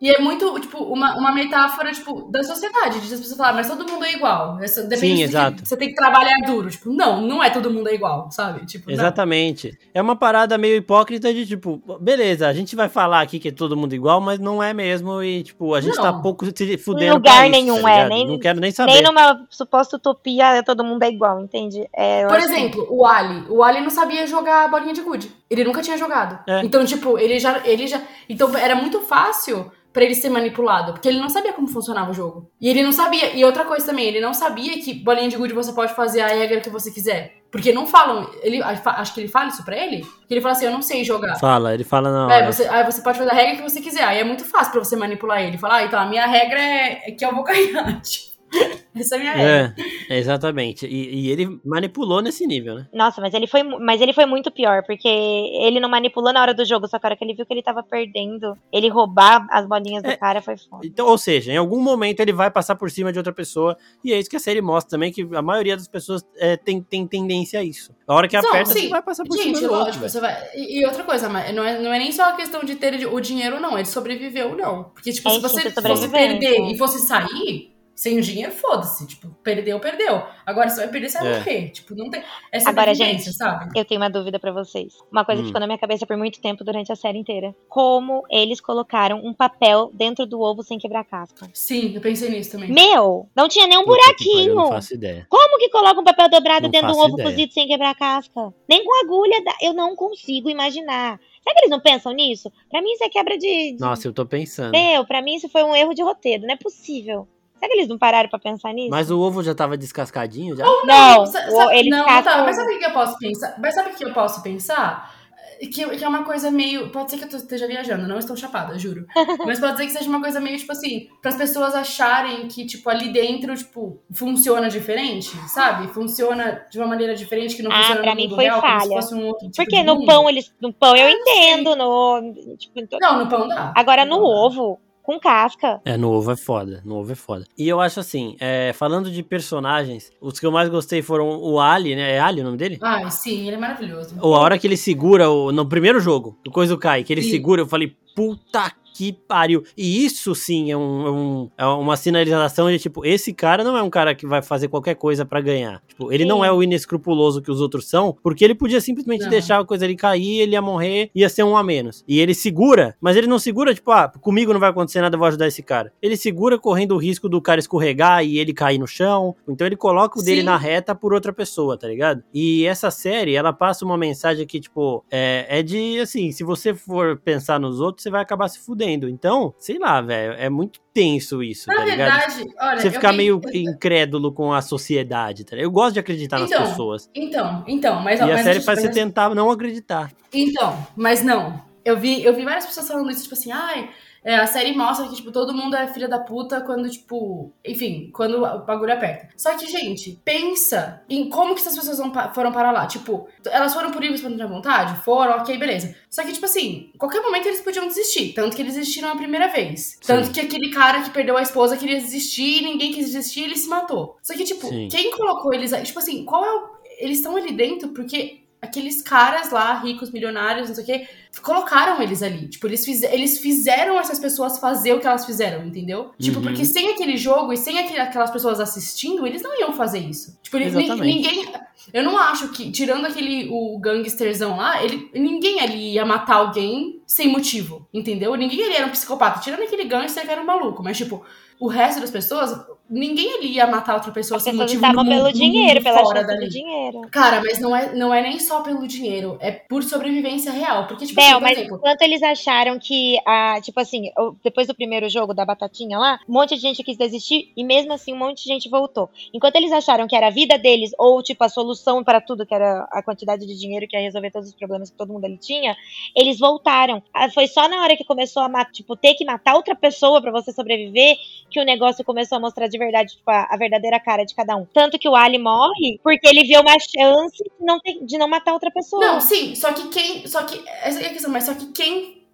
[0.00, 3.68] E é muito, tipo, uma, uma metáfora, tipo, da sociedade, de as pessoas falarem, mas
[3.68, 4.56] todo mundo é igual.
[4.56, 5.62] Depende Sim, exato.
[5.62, 6.70] Que, você tem que trabalhar duro.
[6.70, 8.66] Tipo, não, não é todo mundo é igual, sabe?
[8.66, 9.68] Tipo, Exatamente.
[9.68, 9.90] Não.
[9.94, 13.52] É uma parada meio hipócrita de, tipo, beleza, a gente vai falar aqui que é
[13.52, 15.22] todo mundo igual, mas não é mesmo.
[15.22, 16.12] E, tipo, a gente tá não.
[16.12, 17.04] tá pouco se fudendo.
[17.04, 18.08] Em lugar isso, nenhum, tá é.
[18.08, 18.92] Nem, não quero nem saber.
[18.92, 21.88] Nem numa suposta utopia todo mundo é igual, entende?
[21.92, 22.92] É, Por exemplo, que...
[22.92, 23.46] o Ali.
[23.48, 25.30] O Ali não sabia jogar bolinha de gude.
[25.48, 26.38] Ele nunca tinha jogado.
[26.46, 26.62] É.
[26.62, 28.00] Então, tipo, ele já, ele já.
[28.28, 29.63] Então, era muito fácil
[29.94, 32.50] para ele ser manipulado, porque ele não sabia como funcionava o jogo.
[32.60, 35.54] E ele não sabia, e outra coisa também, ele não sabia que bolinha de gude
[35.54, 37.44] você pode fazer a regra que você quiser.
[37.48, 40.64] Porque não falam, ele, acho que ele fala isso pra ele, que ele fala assim,
[40.66, 41.38] eu não sei jogar.
[41.38, 42.28] Fala, ele fala não.
[42.28, 44.72] É, você, aí você pode fazer a regra que você quiser, aí é muito fácil
[44.72, 45.56] para você manipular ele.
[45.56, 48.33] Falar, ah, então a minha regra é, é que eu vou ganhar, tipo.
[48.94, 49.74] Essa é a minha regra.
[50.08, 50.86] É, exatamente.
[50.86, 52.86] E, e ele manipulou nesse nível, né?
[52.92, 56.54] Nossa, mas ele foi, mas ele foi muito pior, porque ele não manipulou na hora
[56.54, 59.46] do jogo, só que a hora que ele viu que ele tava perdendo, ele roubar
[59.50, 60.16] as bolinhas do É.
[60.16, 60.86] cara foi foda.
[60.86, 64.12] Então, ou seja, em algum momento ele vai passar por cima de outra pessoa, e
[64.12, 67.04] é isso que a série mostra também, que a maioria das pessoas é, tem, tem
[67.04, 67.92] tendência a isso.
[68.06, 68.82] A hora que Não, aperta, sim.
[68.82, 69.86] você vai passar por cima Gente, do outro.
[69.86, 70.36] lógico, você vai.
[70.54, 73.20] E, e outra coisa, não é, não é nem só a questão de ter o
[73.20, 73.76] dinheiro, não.
[73.76, 74.84] Ele sobreviveu, não.
[74.84, 79.06] Porque, tipo, É se você fosse perder e fosse sair sem o dinheiro, foda-se.
[79.06, 80.22] Tipo, perdeu, perdeu.
[80.44, 81.38] Agora, se vai perder, você vai É.
[81.38, 81.70] morrer.
[81.70, 82.20] Tipo, não tem.
[82.52, 83.78] É Agora, sobrevivência, gente, sabe?
[83.78, 84.94] Eu tenho uma dúvida pra vocês.
[85.12, 85.44] Uma coisa Hum.
[85.44, 87.54] que ficou na minha cabeça por muito tempo durante a série inteira.
[87.68, 91.48] Como eles colocaram um papel dentro do ovo sem quebrar a casca?
[91.54, 92.70] Sim, eu pensei nisso também.
[92.72, 94.54] Meu, não tinha nem um Puta que pariu, buraquinho.
[94.54, 95.26] não faço ideia.
[95.28, 97.30] Como que coloca um papel dobrado Não dentro de um faço ovo ideia.
[97.30, 98.52] cozido sem quebrar a casca?
[98.68, 101.18] Nem com agulha, dá- eu não consigo imaginar.
[101.42, 102.50] Será que eles não pensam nisso?
[102.70, 103.72] Pra mim isso é quebra de...
[103.72, 103.76] de...
[103.78, 104.72] Nossa, eu tô pensando.
[104.72, 107.28] Meu, pra mim isso foi um erro de roteiro, não é possível.
[107.58, 108.90] Será que eles não pararam pra pensar nisso?
[108.90, 110.64] Mas o ovo já tava descascadinho já?
[110.64, 113.54] não, sa- o- sabe- eles não, cascam- tá, mas sabe o que eu posso pensar?
[113.58, 115.14] Mas sabe o que eu posso pensar?
[115.60, 116.90] Que, que é uma coisa meio.
[116.90, 119.06] Pode ser que eu esteja viajando, não estou chapada, juro.
[119.46, 122.66] Mas pode ser que seja uma coisa meio, tipo assim, para as pessoas acharem que,
[122.66, 125.86] tipo, ali dentro, tipo, funciona diferente, sabe?
[125.94, 128.60] Funciona de uma maneira diferente que não Ah, funciona pra no mim mundo foi real,
[128.60, 129.00] como se falha.
[129.00, 130.06] fosse um outro tipo Porque de no mundo.
[130.06, 130.52] pão eles.
[130.60, 132.56] No pão eu Ah, não entendo, no.
[132.58, 133.72] Tipo, Não, no pão dá.
[133.76, 134.76] Agora no pão dá.
[135.04, 135.80] Com casca.
[135.84, 136.80] É, no ovo é foda.
[136.82, 137.44] No ovo é foda.
[137.56, 141.60] E eu acho assim, é, falando de personagens, os que eu mais gostei foram o
[141.60, 142.12] Ali, né?
[142.12, 142.78] É Ali o nome dele?
[142.82, 144.16] Ai, sim, ele é maravilhoso.
[144.18, 147.12] Ou a hora que ele segura o, no primeiro jogo, do Coisa do Kai, que
[147.12, 147.32] ele Sim.
[147.32, 149.64] segura, eu falei, puta que pariu.
[149.76, 153.76] E isso sim é, um, é um- é uma sinalização de tipo, esse cara não
[153.76, 155.82] é um cara que vai fazer qualquer coisa pra ganhar.
[155.88, 156.46] Tipo, ele não Sim.
[156.46, 159.30] é o inescrupuloso que os outros são, porque ele podia simplesmente Não.
[159.30, 162.04] deixar a coisa ali cair, ele ia morrer, ia ser um a menos.
[162.06, 165.18] E ele segura, mas ele não segura, tipo, ah, comigo não vai acontecer nada, eu
[165.18, 165.92] vou ajudar esse cara.
[166.00, 169.34] Ele segura correndo o risco do cara escorregar e ele cair no chão.
[169.48, 170.46] Então ele coloca o dele Sim.
[170.46, 172.22] na reta por outra pessoa, tá ligado?
[172.32, 176.72] E essa série, ela passa uma mensagem que, tipo, é, é de, assim, se você
[176.74, 178.83] for pensar nos outros, você vai acabar se fudendo.
[178.92, 182.18] Então, sei lá, velho, é muito tenso isso, Na tá ligado?
[182.20, 182.80] verdade, olha.
[182.80, 185.66] Você ficar meio incrédulo com a sociedade, tá ligado?
[185.66, 187.10] Eu gosto de acreditar nas Então, pessoas.
[187.14, 188.20] Então, então, mas.
[188.20, 190.12] E a mas série faz você tentar não acreditar.
[190.32, 191.62] Então, mas não.
[191.84, 193.90] Eu vi, eu vi várias pessoas falando isso, tipo assim, ai,
[194.24, 198.10] é, a série mostra que, tipo, todo mundo é filha da puta quando, tipo, enfim,
[198.12, 199.28] quando o bagulho aperta.
[199.36, 201.98] Só que, gente, pensa em como que essas pessoas
[202.34, 202.86] foram para lá.
[202.86, 205.02] Tipo, elas foram por livre espontânea vontade?
[205.02, 205.94] Foram, ok, beleza.
[206.08, 208.32] Só que, tipo assim, qualquer momento eles podiam desistir.
[208.32, 209.98] Tanto que eles desistiram a primeira vez.
[210.06, 210.32] Tanto Sim.
[210.32, 213.68] que aquele cara que perdeu a esposa queria desistir ninguém quis desistir e ele se
[213.68, 214.16] matou.
[214.22, 214.88] Só que, tipo, Sim.
[214.90, 215.82] quem colocou eles aí?
[215.82, 216.74] Tipo assim, qual é o.
[216.98, 221.08] Eles estão ali dentro porque aqueles caras lá, ricos, milionários, não sei o quê,
[221.42, 222.48] colocaram eles ali.
[222.48, 226.10] Tipo, eles, fiz, eles fizeram essas pessoas fazer o que elas fizeram, entendeu?
[226.20, 226.44] Tipo, Uhum.
[226.44, 230.38] porque sem aquele jogo e sem aquele- aquelas pessoas assistindo, eles não iam fazer isso.
[230.42, 231.14] Tipo, ele- ni- Exatamente.
[231.14, 231.52] ninguém.
[231.92, 237.02] Eu não acho que, tirando aquele o gangsterzão lá, ele, ninguém ali ia matar alguém
[237.06, 238.34] sem motivo, entendeu?
[238.36, 241.22] Ninguém ali era um psicopata, tirando aquele gangster que era um maluco, mas tipo,
[241.60, 245.32] o resto das pessoas, ninguém ali ia matar outra pessoa As sem motivo no pelo
[245.32, 246.46] dinheiro, pela fora dali.
[246.46, 247.02] do dinheiro.
[247.10, 250.86] Cara, mas não é, não é nem só pelo dinheiro, é por sobrevivência real.
[250.86, 254.10] Porque, tipo, Bel, assim, por mas exemplo, enquanto eles acharam que, a, tipo assim,
[254.42, 257.92] depois do primeiro jogo da batatinha lá, um monte de gente quis desistir e mesmo
[257.92, 259.08] assim um monte de gente voltou.
[259.32, 262.54] Enquanto eles acharam que era a vida deles ou, tipo, a solução para tudo, que
[262.54, 265.38] era a quantidade de dinheiro que ia resolver todos os problemas que todo mundo ali
[265.38, 265.76] tinha,
[266.14, 267.02] eles voltaram.
[267.12, 270.30] Ah, Foi só na hora que começou a, tipo, ter que matar outra pessoa para
[270.30, 271.16] você sobreviver
[271.50, 274.56] que o negócio começou a mostrar de verdade, tipo, a, a verdadeira cara de cada
[274.56, 274.66] um.
[274.66, 278.28] Tanto que o Ali morre porque ele vê uma chance de não, ter- de não
[278.28, 279.04] matar outra pessoa.
[279.04, 280.26] Não, sim, só que quem.
[280.26, 280.62] Só que.
[280.82, 282.24] Essa é a questão, mas só que quem.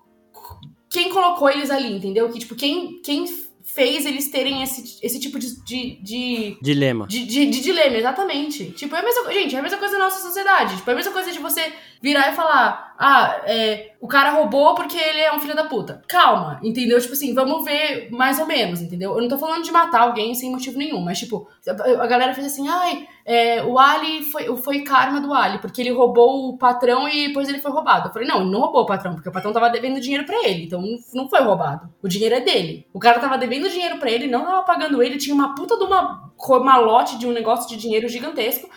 [0.88, 2.30] Quem colocou eles ali, entendeu?
[2.32, 3.24] Que, tipo, quem, quem
[3.64, 5.62] fez eles terem esse, esse tipo de.
[5.64, 7.06] de, de Dilema.
[7.06, 8.70] de, de, de dilema, exatamente.
[8.72, 9.40] Tipo, é a mesma coisa.
[9.40, 10.76] Gente, é a mesma coisa na nossa sociedade.
[10.76, 14.74] Tipo, é a mesma coisa de você virar e falar: ah, é, o cara roubou
[14.74, 16.02] porque ele é um filho da puta.
[16.08, 17.00] Calma, entendeu?
[17.00, 19.14] Tipo assim, vamos ver mais ou menos, entendeu?
[19.14, 22.46] Eu não tô falando de matar alguém sem motivo nenhum, mas, tipo, a galera fez
[22.46, 27.08] assim: ai, é, o Ali foi, foi karma do Ali, porque ele roubou o patrão
[27.08, 28.08] e depois ele foi roubado.
[28.08, 30.42] Eu falei: não, ele não roubou o patrão, porque o patrão tava devendo dinheiro pra
[30.42, 30.82] ele, então
[31.14, 31.88] não, foi roubado.
[32.02, 32.88] O dinheiro é dele.
[32.92, 35.84] O cara tava devendo dinheiro pra ele, não tava pagando ele, tinha uma puta de
[35.84, 36.32] uma
[36.64, 38.68] malote de um negócio de dinheiro gigantesco.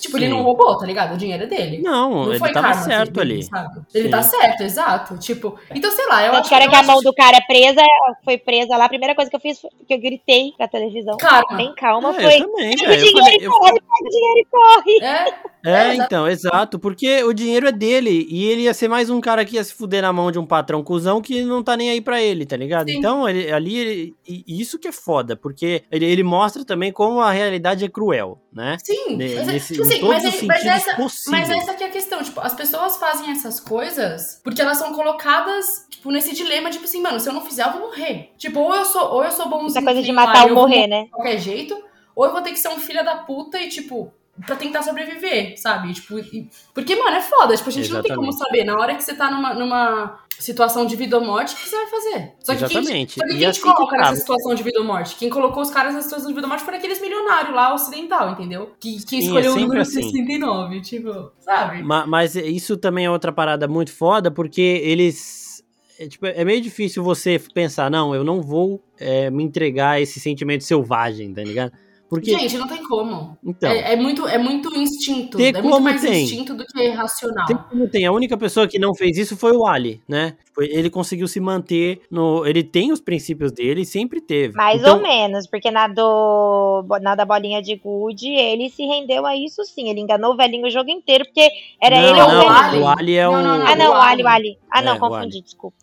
[0.00, 1.14] Tipo, ele não roubou, tá ligado?
[1.14, 1.78] O dinheiro é dele.
[1.82, 3.42] Não, Não ele foi tava karma, certo assim, ali.
[3.42, 3.80] sabe?
[3.94, 4.10] Ele Sim.
[4.10, 5.18] tá certo, exato.
[5.18, 7.82] Tipo, então sei lá, eu Eu acho eu que a mão do cara é presa,
[8.24, 8.84] foi presa lá.
[8.84, 11.16] A primeira coisa que eu fiz foi que eu gritei pra televisão.
[11.16, 11.56] Karma.
[11.56, 12.38] Bem calma, É, foi.
[12.38, 12.92] também, Pega o velho.
[12.92, 15.02] Eu dinheiro falei- e eu- corre, pega o dinheiro e corre.
[15.02, 19.10] É, É, É, então, exato, porque o dinheiro é dele e ele ia ser mais
[19.10, 21.76] um cara que ia se fuder na mão de um patrão cuzão que não tá
[21.76, 22.88] nem aí pra ele, tá ligado?
[22.88, 22.96] Sim.
[22.98, 24.14] Então, ele, ali, ele-
[24.46, 28.76] isso que é foda, porque ele, ele mostra também como a realidade é cruel, né?
[28.82, 29.20] sim.
[29.20, 31.48] É- nesse- tipo em assim, todos mas, os é- mas essa, possíveis.
[31.48, 34.92] mas essa que é a questão, tipo, as pessoas fazem essas coisas porque elas são
[34.94, 38.32] colocadas, tipo, nesse dilema, tipo assim, mano, se eu não fizer, eu vou morrer.
[38.38, 39.70] Tipo, ou eu sou, ou eu sou bonzinho.
[39.78, 41.04] Essa coisa de matar eu ou vou morrer, né?
[41.04, 41.76] de qualquer jeito,
[42.14, 44.12] ou eu vou ter que ser um filho da puta e, tipo,
[44.46, 45.92] pra tentar sobreviver, sabe?
[45.92, 47.56] Tipo, e- porque, mano, é foda.
[47.56, 48.58] Tipo, a gente não tem como Exatamente.
[48.58, 48.64] saber.
[48.64, 51.76] Na hora que você tá numa, numa situação de vida ou morte, o que você
[51.76, 52.32] vai fazer?
[52.42, 53.14] Só que quem, Exatamente.
[53.18, 55.16] só que quem assim te que coloca nessa situação de vida ou morte?
[55.16, 58.32] Quem colocou os caras nessa situação de vida ou morte foram aqueles milionários lá ocidental,
[58.32, 58.72] entendeu?
[58.80, 60.02] Que, que Sim, escolheu é o número assim.
[60.02, 61.82] 69, tipo, sabe?
[61.82, 65.62] Ma- Mas isso também é outra parada muito foda, porque eles.
[65.98, 70.00] É, tipo, é meio difícil você pensar, não, eu não vou é, me entregar a
[70.00, 71.72] esse sentimento selvagem, tá ligado?
[72.08, 72.30] Porque.
[72.30, 73.36] Gente, não tem como.
[73.44, 73.70] então.
[73.70, 75.36] É, é muito, é muito instinto.
[75.36, 76.24] Tem é muito como mais tem.
[76.24, 77.46] instinto do que racional.
[77.46, 78.06] Tem como tem.
[78.06, 80.34] A única pessoa que não fez isso foi o Ali, né?
[80.58, 82.46] Ele conseguiu se manter no.
[82.46, 84.54] Ele tem os princípios dele, sempre teve.
[84.56, 89.24] Mais Então, ou menos, porque na, do, na da bolinha de gude, ele se rendeu
[89.26, 89.88] a isso sim.
[89.90, 91.48] Ele enganou o velhinho o jogo inteiro, porque
[91.80, 92.84] era não, ele ou o velhinho.
[92.84, 93.42] o Ali é Não, o.
[93.42, 93.66] não, não.
[93.66, 94.22] Ah, não, o Ali, Ali.
[94.24, 94.58] o Ali.
[94.70, 95.76] Ah, não, É, confundi, desculpa.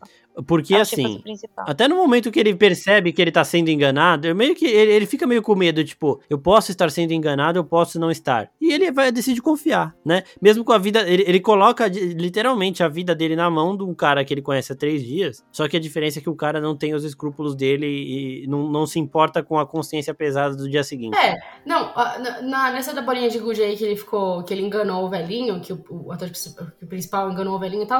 [0.47, 1.23] Porque assim.
[1.57, 4.91] Até no momento que ele percebe que ele tá sendo enganado, eu meio que ele,
[4.91, 8.49] ele fica meio com medo, tipo, eu posso estar sendo enganado, eu posso não estar.
[8.59, 10.23] E ele vai decidir confiar, né?
[10.41, 13.93] Mesmo com a vida, ele, ele coloca literalmente a vida dele na mão de um
[13.93, 15.43] cara que ele conhece há três dias.
[15.51, 18.69] Só que a diferença é que o cara não tem os escrúpulos dele e não,
[18.69, 21.17] não se importa com a consciência pesada do dia seguinte.
[21.17, 24.63] É, não, na, na- nessa da bolinha de gude aí que ele ficou, que ele
[24.63, 27.99] enganou o velhinho, que o, o ator que o principal enganou o velhinho e tal.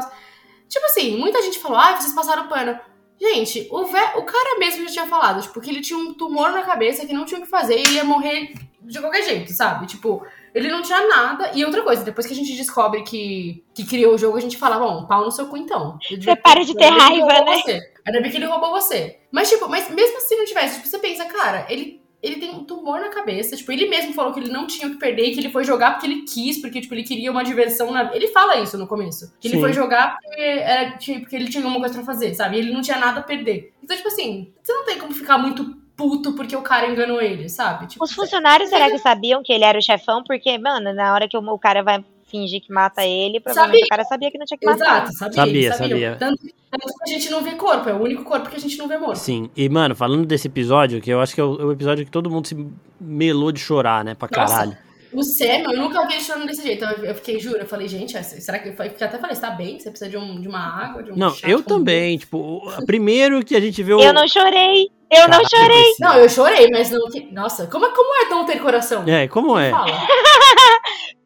[0.70, 2.78] Tipo assim, muita gente falou, ah, vocês passaram pano.
[3.20, 6.51] Gente, o, ve o cara mesmo já tinha falado, tipo, que ele tinha um tumor
[6.51, 9.53] na cabeça que não tinha o que fazer e ele ia morrer de qualquer jeito,
[9.53, 9.88] sabe?
[9.88, 11.51] Tipo, ele não tinha nada.
[11.53, 14.57] E outra coisa, depois que a gente descobre que, que criou o jogo, a gente
[14.57, 15.97] fala, bom, pau no seu cu então.
[16.01, 17.61] Você para de ter raiva, né?
[17.61, 17.82] Você.
[18.05, 19.20] Ainda bem que ele roubou você.
[19.32, 22.64] Mas, tipo, mas mesmo se não tivesse, tipo, você pensa, cara, ele, ele tem um
[22.64, 23.56] tumor na cabeça.
[23.56, 25.64] Tipo, ele mesmo falou que ele não tinha o que perder e que ele foi
[25.64, 28.14] jogar porque ele quis, porque, tipo, ele queria uma diversão na.
[28.16, 29.34] Ele fala isso no começo.
[29.40, 29.62] Que ele Sim.
[29.62, 32.56] foi jogar porque, era, tipo, porque ele tinha alguma coisa pra fazer, sabe?
[32.56, 33.74] E ele não tinha nada a perder.
[33.84, 37.48] Então, tipo assim, você não tem como ficar muito puto porque o cara enganou ele,
[37.48, 37.88] sabe?
[37.88, 40.24] Tipo, Os funcionários, será que sabiam que ele era o chefão?
[40.24, 43.86] Porque, mano, na hora que o, o cara vai fingir que mata ele, provavelmente Sabia.
[43.86, 45.04] o cara sabia que não tinha que matar.
[45.04, 46.16] Exato, sabia, Sabia, sabia.
[46.20, 48.78] Tanto, tanto que a gente não vê corpo, é o único corpo que a gente
[48.78, 49.18] não vê morto.
[49.18, 52.04] Sim, e mano, falando desse episódio, que eu acho que é o, é o episódio
[52.04, 52.68] que todo mundo se
[53.00, 54.54] melou de chorar, né, pra Nossa.
[54.54, 54.78] caralho.
[55.14, 56.84] O Samuel, eu nunca vi ele chorando desse jeito.
[56.84, 58.68] Eu, eu fiquei, juro, eu falei, gente, será que.
[58.68, 59.80] Eu até falei, você tá bem?
[59.80, 61.02] Você precisa de, um, de uma água?
[61.04, 64.02] De um Não, chá eu comida?" também, tipo, o- primeiro que a gente vê o...
[64.02, 65.93] Eu não chorei, eu não chorei.
[65.99, 67.01] Não, eu chorei, mas não.
[67.32, 69.03] Nossa, como, é- como é não ter coração?
[69.07, 69.72] É, como é?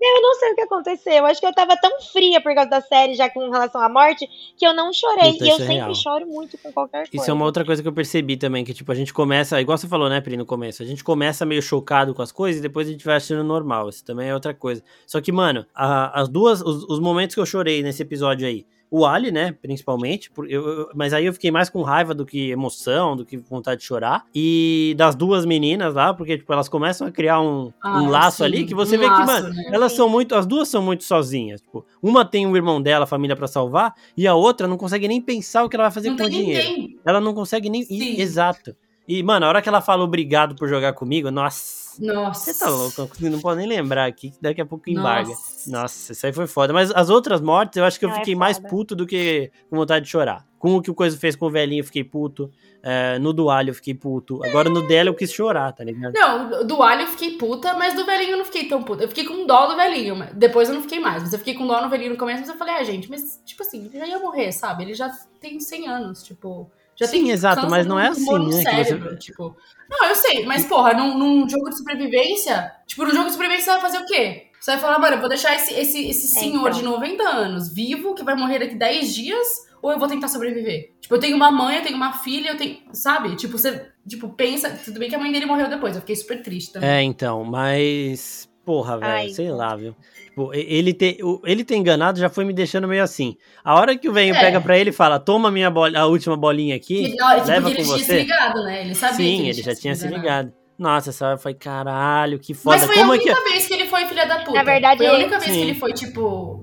[0.02, 1.14] Eu não sei o que aconteceu.
[1.14, 3.90] Eu acho que eu tava tão fria por causa da série, já com relação à
[3.90, 4.26] morte,
[4.58, 5.34] que eu não chorei.
[5.34, 5.94] Puta, e eu é sempre real.
[5.94, 7.10] choro muito com qualquer coisa.
[7.22, 9.78] Isso é uma outra coisa que eu percebi também, que tipo, a gente começa, igual
[9.78, 12.64] você falou, né, Pri, no começo, a gente começa meio chocado com as coisas e
[12.64, 14.82] depois a gente vai achando normal, isso também é outra coisa.
[15.06, 18.66] Só que, mano, a- as duas, os, os momentos que eu chorei nesse episódio aí,
[18.92, 22.50] o Ali, né, principalmente, por- eu- mas aí eu fiquei mais com raiva do que
[22.50, 27.08] emoção, do que vontade de chorar, e das duas meninas lá, porque, tipo, elas começam
[27.08, 29.50] a criar um, Ah, um laço sim, ali, que você um vê que, laço, mano,
[29.54, 29.64] né?
[29.72, 33.08] elas são muito, as duas são muito sozinhas, tipo, uma tem um irmão dela, a
[33.08, 36.10] família pra salvar, e a outra não consegue nem pensar o que ela vai fazer
[36.10, 36.68] Não com o dinheiro.
[36.70, 37.00] ninguém.
[37.06, 37.84] Ela não consegue nem.
[37.84, 38.20] Sim.
[38.20, 38.76] Exato.
[39.08, 41.89] E, mano, a hora que ela fala obrigado por jogar comigo, nossa.
[42.00, 42.54] Nossa.
[42.54, 43.10] Você tá louco?
[43.22, 45.30] Eu não posso nem lembrar aqui, que daqui a pouco embarga.
[45.30, 45.72] Nossa.
[45.72, 46.72] Nossa, isso aí foi foda.
[46.74, 48.70] Mas as outras mortes, eu acho que eu Não, é fiquei mais foda.
[48.70, 50.46] puto do que com vontade de chorar.
[50.58, 52.52] Com o que o Coisa fez com o velhinho, eu fiquei puto.
[52.84, 54.44] É, no do alho, eu fiquei puto.
[54.44, 56.14] Agora no dela, eu quis chorar, tá ligado?
[56.14, 59.04] Não, do alho eu fiquei puta, mas do velhinho eu não fiquei tão puta.
[59.04, 60.16] Eu fiquei com dó do velhinho.
[60.16, 61.24] mas Depois eu não fiquei mais.
[61.24, 63.42] Mas eu fiquei com dó no velhinho no começo, mas eu falei, ah, gente, mas,
[63.46, 64.84] tipo assim, ele já ia morrer, sabe?
[64.84, 65.10] Ele já
[65.40, 66.70] tem 100 anos, tipo.
[67.00, 69.56] Já Sim, tem exato, mas não é assim, né, que você- tipo.
[69.90, 73.66] Não, eu sei, mas porra, num, num jogo de sobrevivência, tipo, num jogo de sobrevivência
[73.74, 74.48] você vai fazer o quê?
[74.60, 76.72] Você vai falar, mano, eu vou deixar esse, esse, esse É, senhor então.
[76.80, 79.48] de 90 anos vivo, que vai morrer daqui 10 dias,
[79.82, 80.92] ou eu vou tentar sobreviver?
[81.00, 82.80] Tipo, eu tenho uma mãe, eu tenho uma filha, eu tenho.
[82.92, 83.38] Sabe?
[83.38, 83.90] Tipo, você.
[84.06, 84.70] Tipo, pensa.
[84.84, 86.90] Tudo bem que a mãe dele morreu depois, eu fiquei super triste também.
[86.90, 88.50] É, então, mas.
[88.66, 89.96] Porra, velho, sei lá, viu?
[90.40, 93.36] Tipo, ele ter, ele ter enganado já foi me deixando meio assim.
[93.64, 94.40] A hora que o velho É.
[94.40, 97.42] pega pra ele e fala: Toma minha bola, a última bolinha aqui, Que, na hora
[97.42, 98.20] que leva porque com ele tinha se você.
[98.22, 98.82] ligado, né?
[98.86, 100.54] Ele sabia que Sim, ele já tinha se ligado.
[100.78, 102.78] Nossa, essa hora foi caralho, que foda.
[102.78, 103.30] Mas foi Como a é que.
[103.30, 104.54] única vez que ele foi filha da puta.
[104.54, 105.58] Na verdade, foi a única vez Sim.
[105.60, 106.59] que ele foi, tipo.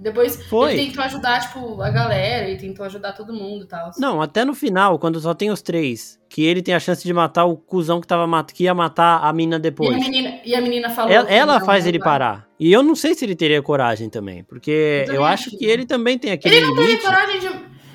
[0.00, 0.72] Depois Foi.
[0.72, 3.90] ele tentou ajudar, tipo, a galera e tentou ajudar todo mundo e tal.
[3.98, 7.12] Não, até no final, quando só tem os três, que ele tem a chance de
[7.12, 8.50] matar o cuzão que, tava mat...
[8.50, 9.94] que ia matar a mina E a, depois.
[9.94, 11.12] menina, e a menina falou.
[11.12, 12.48] Ela, ela faz ele parar.
[12.58, 15.66] E eu não sei se ele teria coragem também, porque Eu eu, acho acho que
[15.66, 17.04] ele também tem aquele Ele não teve limite.
[17.04, 17.48] coragem de.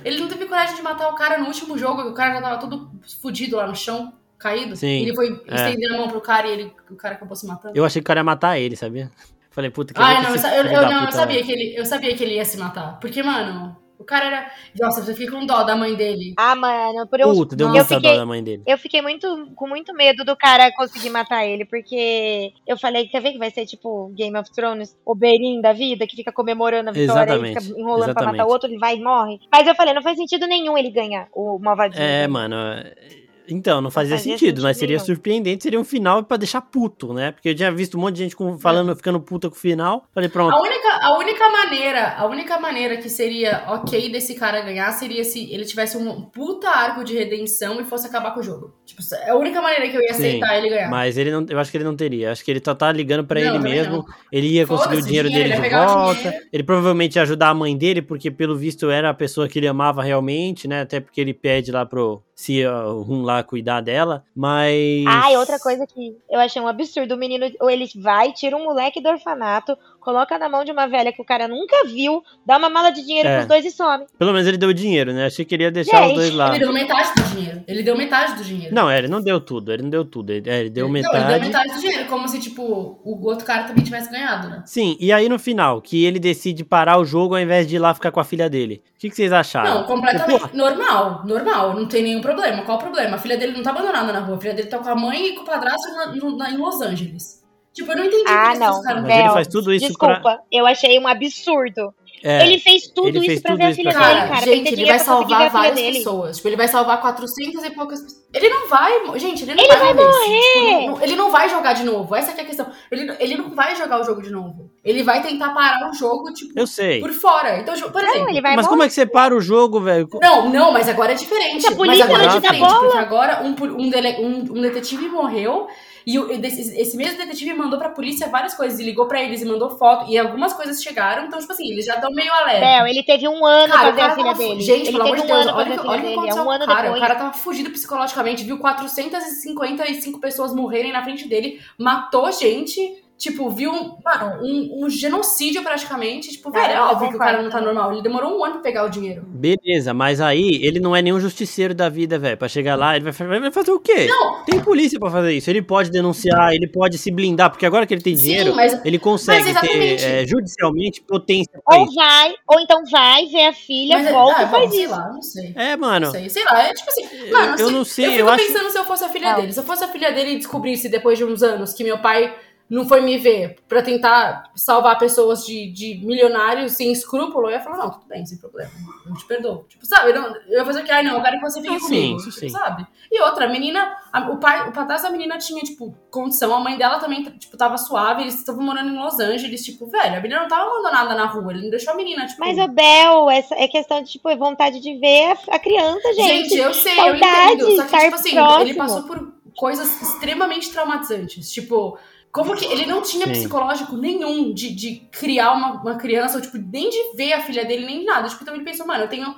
[0.04, 2.42] Ele não teve coragem de matar o cara no último jogo, que o cara já
[2.42, 4.76] tava todo fudido lá no chão, caído.
[4.76, 5.56] Sim, E ele foi é.
[5.56, 7.76] estender a mão pro cara e ele, o cara acabou se matando.
[7.76, 9.10] Eu achei que o cara ia matar ele, sabia?
[9.56, 12.14] Falei, puta que Ai, não, eu, eu, eu não, eu sabia que ele, eu sabia
[12.14, 13.00] que ele ia se matar.
[13.00, 14.52] Porque, mano, o cara era.
[14.78, 16.34] Nossa, você fica com dó da mãe dele.
[16.38, 18.64] Ah, mano, por eu, Puta, deu eu muita dó fiquei, da mãe dele.
[18.68, 23.22] eu fiquei muito, com muito medo do cara conseguir matar ele, porque eu falei, quer
[23.22, 26.90] ver que vai ser tipo Game of Thrones, o Beirin da vida, que fica comemorando
[26.90, 28.38] a vitória e Exatamente, fica enrolando pra exatamente.
[28.38, 29.40] matar o outro, ele vai e morre.
[29.50, 32.04] Mas eu falei, não faz sentido nenhum ele ganhar o malvadinho.
[32.04, 32.56] É, mano.
[32.58, 35.06] é- Então, não fazia, fazia sentido, mas seria nenhum.
[35.06, 37.32] surpreendente, seria um final pra deixar puto, né?
[37.32, 40.06] Porque eu tinha visto um monte de gente com- falando, ficando puta com o final.
[40.14, 40.54] Falei, pronto.
[40.56, 45.24] A única, a única maneira, a única maneira que seria ok desse cara ganhar seria
[45.24, 48.74] se ele tivesse um puta arco de redenção e fosse acabar com o jogo.
[48.86, 50.90] Tipo, é a única maneira que eu ia Sim, aceitar ele ganhar.
[50.90, 52.32] Mas ele não, eu acho que ele não teria.
[52.32, 53.98] Acho que ele só tá ligando pra Não, ele mesmo.
[53.98, 54.06] não.
[54.32, 56.22] Ele ia conseguir o dinheiro dinheiro, dele ele de volta.
[56.22, 56.46] dinheiro.
[56.52, 59.68] Ele provavelmente ia ajudar a mãe dele, porque pelo visto era a pessoa que ele
[59.68, 60.82] amava realmente, né?
[60.82, 64.26] Até porque ele pede lá pro se Rum lá cuidar dela.
[64.36, 65.06] Mas.
[65.08, 68.58] Ah, e outra coisa que eu achei um absurdo, o menino, ou ele vai, tira
[68.58, 72.24] um moleque do orfanato, coloca na mão de uma velha que o cara nunca viu,
[72.46, 73.36] dá uma mala de dinheiro É.
[73.38, 74.06] pros dois e some.
[74.18, 75.26] Pelo menos ele deu dinheiro, né?
[75.26, 76.50] Achei que ele ia deixar Gente, os dois lá.
[76.50, 77.64] Ele deu metade do dinheiro.
[77.68, 78.76] Ele deu metade do dinheiro.
[78.76, 80.30] Não, é, ele não deu tudo, ele não deu tudo.
[80.30, 81.18] Ele, é, ele deu Não, metade.
[81.18, 82.62] ele deu metade do dinheiro, como se, tipo,
[83.04, 84.62] o outro cara também tivesse ganhado, né?
[84.66, 87.80] Sim, e aí no final, que ele decide parar o jogo ao invés de ir
[87.80, 88.84] lá ficar com a filha dele.
[88.96, 89.74] O que, que vocês acharam?
[89.82, 92.64] Não, completamente Porra, normal, normal, não tem nenhum problema.
[92.64, 93.16] Qual o problema?
[93.16, 95.30] A filha dele não tá abandonada na rua, a filha dele tá com a mãe
[95.30, 97.44] e com o padrasto na- na- em Los Angeles.
[97.76, 98.82] Tipo, eu não entendi Ah, não.
[98.82, 101.94] Mas ele Bel, faz tudo isso Desculpa, pra- eu achei um absurdo.
[102.24, 104.16] é, ele fez tudo ele isso fez pra tudo ver a isso filha pra dele,
[104.22, 104.28] cara.
[104.30, 105.98] pra ele gente, ele vai pra salvar várias dele.
[105.98, 106.38] pessoas.
[106.38, 108.26] Tipo, ele vai salvar 400 e poucas pessoas.
[108.34, 109.20] Ele não vai.
[109.20, 110.80] Gente, ele não Ele vai, vai morrer.
[110.80, 112.16] Tipo, não- ele não vai jogar de novo.
[112.16, 112.68] Essa é a questão.
[112.92, 114.70] Ele, ele não vai jogar o jogo de novo.
[114.84, 117.00] Ele vai tentar parar o jogo, tipo, Eu sei.
[117.02, 117.60] por fora.
[117.60, 118.22] Então, tipo, por exemplo.
[118.24, 118.70] Não, ele vai Mas morrer.
[118.70, 120.08] como é que você para o jogo, velho?
[120.22, 121.68] Não, não, mas agora é diferente.
[121.68, 122.82] A polícia mas agora não é te dá diferente, bola.
[122.84, 125.68] porque agora um, um, dele- um- um detetive morreu
[126.06, 129.72] e esse, mesmo detetive mandou pra polícia várias coisas, e ligou pra eles e mandou
[129.72, 132.60] foto, e algumas coisas chegaram, então, tipo assim, eles já estão meio alerta.
[132.60, 134.62] Bel, ele teve um ano Cara, ver a filha tava, dele.
[134.62, 136.08] gente, ele pelo amor de um Deus, olha, olha o que dele.
[136.08, 136.82] É aconteceu um ano cara.
[136.84, 136.98] depois.
[136.98, 143.50] O cara tava fugido psicologicamente, viu 455 pessoas morrerem na frente dele, matou gente, tipo,
[143.50, 146.30] viu, mano, um, um genocídio praticamente.
[146.32, 147.92] Tipo, Cara, velho, é eu óbvio que o cara não tá normal.
[147.94, 149.24] Ele demorou um ano pra pegar o dinheiro.
[149.28, 152.38] Beleza, mas aí ele não é nenhum justiceiro da vida, velho.
[152.38, 154.08] Pra chegar lá, ele vai, fa- vai fazer o quê?
[154.08, 154.44] Não.
[154.44, 155.50] Tem polícia pra fazer isso.
[155.50, 158.80] Ele pode denunciar, ele pode se blindar, porque agora que ele tem Sim, dinheiro, mas-
[158.86, 163.98] ele consegue mas ter é, judicialmente potência Ou vai, ou então vai ver a filha,
[163.98, 164.90] Mas, volta ah, e faz isso.
[164.92, 165.54] lá, não sei.
[165.56, 166.06] É, mano.
[166.08, 168.30] Não sei, sei lá, é tipo assim, mano, eu se- não sei, eu eu fico
[168.30, 169.42] acho- pensando se eu fosse a filha Não.
[169.42, 169.54] dele.
[169.54, 172.34] Se eu fosse a filha dele e descobrisse depois de uns anos que meu pai
[172.68, 177.60] não foi me ver pra tentar salvar pessoas de, de milionários sem escrúpulo, eu ia
[177.60, 178.72] falar, não, tudo bem, sem problema.
[179.06, 179.66] Eu te perdoo.
[179.70, 180.10] Tipo, sabe?
[180.10, 180.92] Eu, não, eu ia fazer o que?
[180.92, 182.18] Ai, não, eu quero que você fique sim, comigo.
[182.18, 182.50] isso tipo, sim.
[182.50, 182.88] sabe?
[183.12, 186.60] E outra, a menina, a- o pai, o padrasto da menina tinha, tipo, condição, a
[186.60, 190.22] mãe dela também, tipo, tava suave, eles estavam morando em Los Angeles, tipo, velho, a
[190.22, 192.40] menina não tava abandonada na rua, ele não deixou a menina, tipo...
[192.40, 196.50] Mas, ô Bel, essa é questão de, tipo, vontade de ver a, a criança, gente.
[196.50, 197.76] Gente, eu sei, saudade, eu entendo.
[197.76, 198.62] Só que, tipo assim, próximo.
[198.62, 201.52] ele passou por coisas extremamente traumatizantes.
[201.52, 201.98] Tipo,
[202.36, 203.32] como que ele não tinha Sim.
[203.32, 207.64] psicológico nenhum de, de criar uma, uma criança, ou, tipo, nem de ver a filha
[207.64, 208.28] dele, nem de nada.
[208.28, 209.34] Tipo, então ele pensou, mano, eu tenho,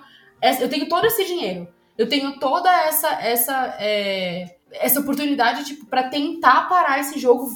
[0.60, 1.68] eu tenho todo esse dinheiro.
[1.96, 7.48] Eu tenho toda essa, essa, é, essa oportunidade, tipo, pra tentar parar esse jogo,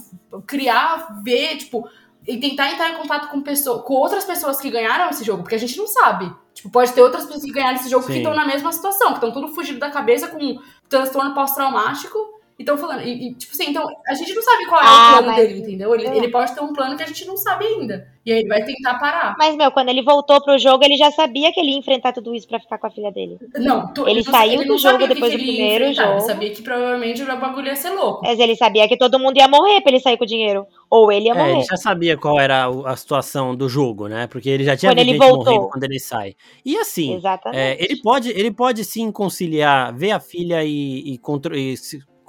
[0.45, 1.89] criar, ver, tipo,
[2.27, 5.55] e tentar entrar em contato com, pessoa, com outras pessoas que ganharam esse jogo, porque
[5.55, 6.31] a gente não sabe.
[6.53, 8.19] Tipo, pode ter outras pessoas que ganharam esse jogo que Sim.
[8.19, 12.39] estão na mesma situação, que estão tudo fugido da cabeça com transtorno pós-traumático.
[12.61, 13.01] Estão falando.
[13.03, 15.35] E, e, tipo assim, então, a gente não sabe qual é Ah, o plano mas-
[15.37, 15.93] dele, entendeu?
[15.93, 16.17] Ele, É.
[16.17, 18.07] ele pode ter um plano que a gente não sabe ainda.
[18.23, 19.35] E aí ele vai tentar parar.
[19.37, 22.35] Mas, meu, quando ele voltou pro jogo, ele já sabia que ele ia enfrentar tudo
[22.35, 23.39] isso pra ficar com a filha dele.
[23.55, 26.27] Não, tu, Ele saiu não do jogo depois que do ele primeiro enfrentar, Ele jogo.
[26.31, 28.21] sabia que provavelmente o bagulho ia ser louco.
[28.23, 30.67] Mas ele sabia que todo mundo ia morrer pra ele sair com o dinheiro.
[30.87, 31.51] Ou ele ia É, morrer.
[31.53, 34.27] ele já sabia qual era a situação do jogo, né?
[34.27, 35.45] Porque ele já tinha Quando visto ele gente voltou.
[35.53, 36.35] morrendo quando ele sai.
[36.63, 37.19] E assim,
[37.53, 41.17] é, ele, pode, ele pode sim conciliar, ver a filha e, e, e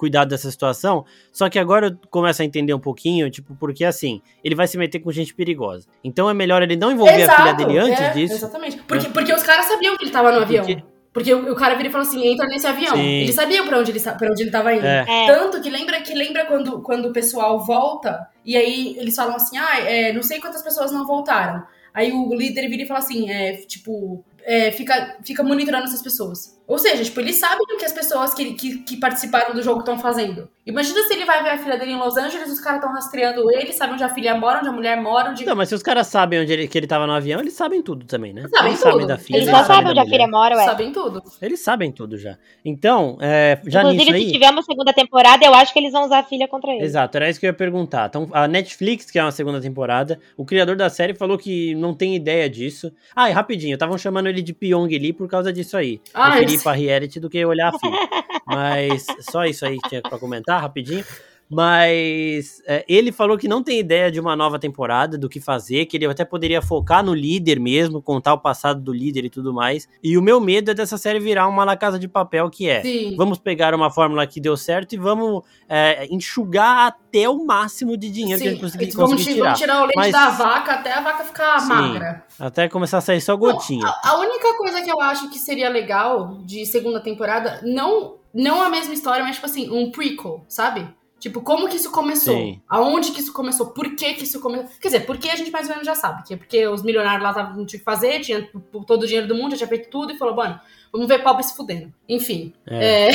[0.03, 4.21] cuidar dessa situação, só que agora eu começo a entender um pouquinho, tipo, porque assim,
[4.43, 5.87] ele vai se meter com gente perigosa.
[6.03, 8.35] Então é melhor ele não envolver a filha dele antes é, disso.
[8.35, 8.79] Exatamente.
[8.79, 10.65] Porque, porque os caras sabiam que ele tava no avião.
[10.65, 10.83] Porque-
[11.13, 12.97] Porque o, o cara vira e fala assim, entra nesse avião.
[12.97, 13.21] Sim.
[13.21, 14.85] Ele sabia pra onde ele, pra onde ele tava indo.
[14.85, 15.05] É.
[15.07, 15.27] É.
[15.29, 19.57] Tanto que lembra que lembra quando, quando o pessoal volta e aí eles falam assim,
[19.57, 21.63] ah, é, não sei quantas pessoas não voltaram.
[21.95, 26.59] Aí o líder vira e fala assim, é, tipo, é, fica, fica monitorando essas pessoas.
[26.67, 29.81] Ou seja, tipo, eles sabem o que as pessoas que, que, que participaram do jogo
[29.81, 30.49] estão fazendo.
[30.65, 33.51] Imagina se ele vai ver a filha dele em Los Angeles, os caras estão rastreando
[33.53, 35.45] ele, sabem onde a filha mora, onde a mulher mora, onde.
[35.45, 37.83] Não, mas se os caras sabem onde ele, que ele tava no avião, eles sabem
[37.83, 38.47] tudo também, né?
[38.49, 39.09] Sabem eles sabem tudo.
[39.09, 39.37] da filha.
[39.39, 40.65] Eles Eles já sabem sabem onde a filha mora, ué.
[40.65, 41.23] sabem tudo.
[41.43, 42.39] Eles sabem tudo já.
[42.65, 44.27] Então, é, já nisso Inclusive, aí...
[44.27, 46.85] se tiver uma segunda temporada, eu acho que eles vão usar a filha contra ele.
[46.85, 48.07] Exato, era isso que eu ia perguntar.
[48.09, 51.93] Então, a Netflix, que é uma segunda temporada, o criador da série falou que não
[51.93, 52.93] tem ideia disso.
[53.17, 56.01] Ah, e rapidinho, estavam chamando ele de Pyong Lee por causa disso aí.
[56.15, 57.99] Ah, eu ir pra reality do que olhar a filha.
[58.47, 61.05] Mas só isso aí que tinha pra comentar rapidinho.
[61.53, 65.87] Mas é, ele falou que não tem ideia de uma nova temporada, do que fazer,
[65.87, 69.53] que ele até poderia focar no líder mesmo, contar o passado do líder e tudo
[69.53, 69.89] mais.
[70.03, 72.83] E o meu medo é dessa série virar uma La Casa de Papel, que é
[72.83, 73.15] Sim.
[73.17, 78.11] vamos pegar uma fórmula que deu certo e vamos é, enxugar até o máximo de
[78.11, 79.49] dinheiro que a gente conseguir, vão conseguir ti- tirar.
[79.51, 81.69] vão tirar o leite Mas- da vaca até a vaca ficar Sim.
[81.69, 82.25] magra.
[82.39, 83.87] Até começar a sair só gotinha.
[83.87, 88.63] A, a única coisa que eu acho que seria legal de segunda temporada, não, não
[88.63, 90.87] a mesma história, mas tipo assim, um prequel, sabe?
[91.23, 92.35] Tipo, como que isso começou?
[92.35, 92.61] Sim.
[92.69, 93.69] Aonde que isso começou?
[93.69, 94.69] Por que que isso começou?
[94.81, 96.25] Quer dizer, porque a gente mais ou menos já sabe.
[96.25, 98.51] Que é porque os milionários lá não tinha o que fazer, tinha
[98.85, 100.61] todo o dinheiro do mundo, já tinha feito tudo e falou, mano,
[100.93, 101.95] vamos ver pobre se fudendo.
[102.09, 102.53] Enfim.
[102.67, 103.11] É.
[103.11, 103.13] É.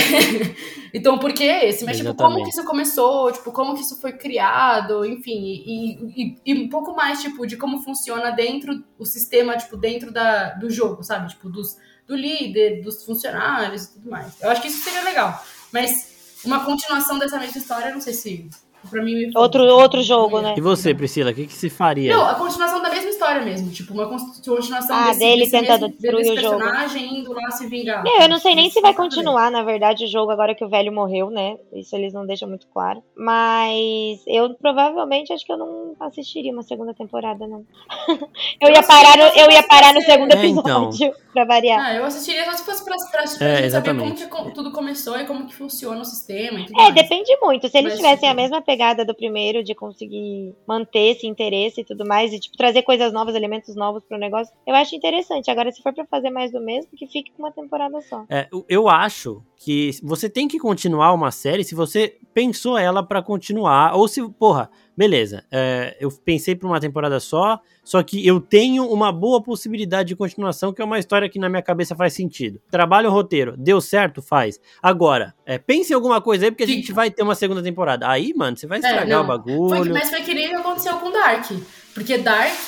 [0.95, 1.83] então, por que esse?
[1.83, 2.43] Mas, tipo, como Exatamente.
[2.45, 3.29] que isso começou?
[3.33, 5.03] Tipo, como que isso foi criado?
[5.03, 9.75] Enfim, e, e, e um pouco mais, tipo, de como funciona dentro o sistema, tipo,
[9.75, 11.27] dentro da, do jogo, sabe?
[11.27, 11.75] Tipo, dos,
[12.07, 14.41] do líder, dos funcionários e tudo mais.
[14.41, 15.43] Eu acho que isso seria legal.
[15.73, 18.49] Mas uma continuação dessa mesma história, eu não sei se.
[18.91, 19.15] Pra mim.
[19.15, 20.53] me- Outro, outro jogo, né?
[20.55, 22.15] E você, Priscila, o que, que se faria?
[22.15, 23.69] Não, a continuação da mesma história mesmo.
[23.71, 26.57] Tipo, uma continuação Ah, desse, dele desse tentando mesmo, destruir desse o jogo.
[26.59, 28.03] personagem indo lá se vingar.
[28.21, 30.93] Eu não sei nem se vai continuar, na verdade, o jogo agora que o velho
[30.93, 31.57] morreu, né?
[31.73, 33.01] Isso eles não deixam muito claro.
[33.17, 37.65] Mas eu provavelmente acho que eu não assistiria uma segunda temporada, não.
[38.61, 40.89] eu, Eu ia parar no, eu ia parar no segundo É, então.
[41.37, 41.79] Pra variar.
[41.85, 45.19] Ah, eu assistiria só se fosse pra É, gente saber como que co- tudo começou
[45.19, 46.95] e como que funciona o sistema e tudo É, mais.
[46.95, 47.69] depende muito.
[47.69, 51.81] Se eles Mas, tivessem a tipo- mesma pegada do primeiro, de conseguir manter esse interesse
[51.81, 55.51] e tudo mais, e tipo, trazer coisas novas, elementos novos pro negócio, eu acho interessante.
[55.51, 58.23] Agora, se for pra fazer mais do mesmo, que fique com uma temporada só.
[58.29, 63.03] É, eu- eu acho que você tem que continuar uma série se você pensou ela
[63.03, 68.25] pra continuar, ou se, porra, beleza, é, eu pensei pra uma temporada só, só que
[68.25, 71.95] eu tenho uma boa possibilidade de continuação, que é uma história que na minha cabeça
[71.95, 72.59] faz sentido.
[72.71, 74.59] Trabalho o roteiro, deu certo, faz.
[74.81, 78.09] Agora, é, pense em alguma coisa aí, porque a gente vai ter uma segunda temporada.
[78.09, 79.23] Aí, mano, você vai É, estragar não.
[79.23, 79.69] o bagulho.
[79.69, 81.51] Foi, mas foi que nem aconteceu com Dark.
[81.93, 82.67] Porque Dark,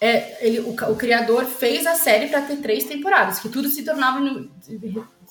[0.00, 3.84] é, ele, o, o criador fez a série pra ter três temporadas, que tudo se
[3.84, 4.20] tornava.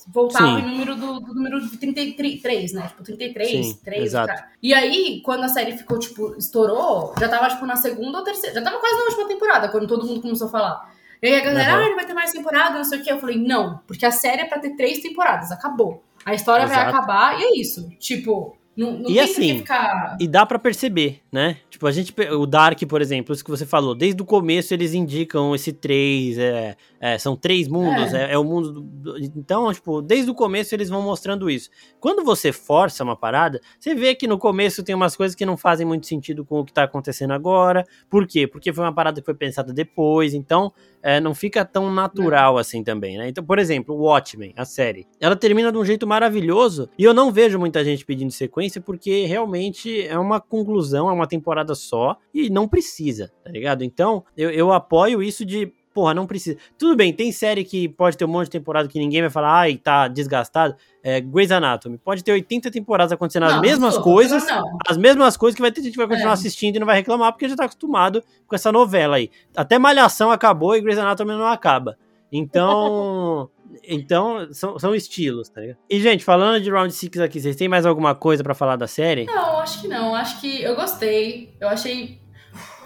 [0.07, 0.59] Voltava Sim.
[0.59, 2.87] em número do, do número de 33, né?
[2.87, 4.03] Tipo, 33, Sim, 3.
[4.03, 4.27] exato.
[4.27, 4.47] cara.
[4.63, 8.55] E aí, quando a série ficou, tipo, estourou, já tava, tipo, na segunda ou terceira.
[8.55, 10.95] Já tava quase na última temporada, quando todo mundo começou a falar.
[11.21, 11.79] E aí a galera, Uhum.
[11.79, 13.11] ah, ele vai ter mais temporada, não sei o quê.
[13.11, 16.03] Eu falei, não, porque a série é pra ter três temporadas, acabou.
[16.25, 16.95] A história vai Exato.
[16.95, 17.89] acabar e é isso.
[17.99, 20.15] Tipo, não, não E assim, ficar.
[20.19, 21.57] E dá pra perceber, né?
[21.69, 22.13] Tipo, a gente.
[22.31, 26.37] O Dark, por exemplo, isso que você falou, desde o começo eles indicam esse três,
[26.37, 28.71] é, é, são três mundos, é, é o mundo.
[28.71, 31.69] do- do- então, tipo, desde o começo eles vão mostrando isso.
[31.99, 35.57] Quando você força uma parada, você vê que no começo tem umas coisas que não
[35.57, 37.83] fazem muito sentido com o que tá acontecendo agora.
[38.09, 38.45] Por quê?
[38.47, 40.71] Porque foi uma parada que foi pensada depois, então
[41.07, 43.29] é, não fica tão natural assim também, né?
[43.29, 47.13] Então, por exemplo, o Watchmen, a série, ela termina de um jeito maravilhoso e eu
[47.13, 52.17] não vejo muita gente pedindo sequência porque realmente é uma conclusão, é uma temporada só
[52.33, 53.85] e não precisa, tá ligado?
[53.85, 55.71] Então, eu, eu apoio isso de.
[55.97, 56.55] Porra, não precisa.
[56.77, 59.61] Tudo bem, tem série que pode ter um monte de temporada que ninguém vai falar,
[59.61, 60.75] ai, tá desgastado.
[61.01, 61.97] É, Grey's Anatomy.
[61.97, 65.61] Pode ter 80 temporadas acontecendo as Não, mesmas não, coisas, Não, as mesmas coisas que
[65.63, 66.33] vai ter gente que vai continuar É.
[66.33, 69.31] assistindo e não vai reclamar porque já tá acostumado com essa novela aí.
[69.55, 71.97] Até Malhação acabou e Grey's Anatomy não acaba.
[72.31, 73.49] Então,
[73.83, 75.77] então são, são estilos, tá ligado?
[75.89, 78.85] E gente, falando de Round 6 aqui, vocês têm mais alguma coisa pra falar da
[78.85, 79.25] série?
[79.25, 80.13] não, acho que não.
[80.13, 81.55] Acho que eu gostei.
[81.59, 82.19] Eu achei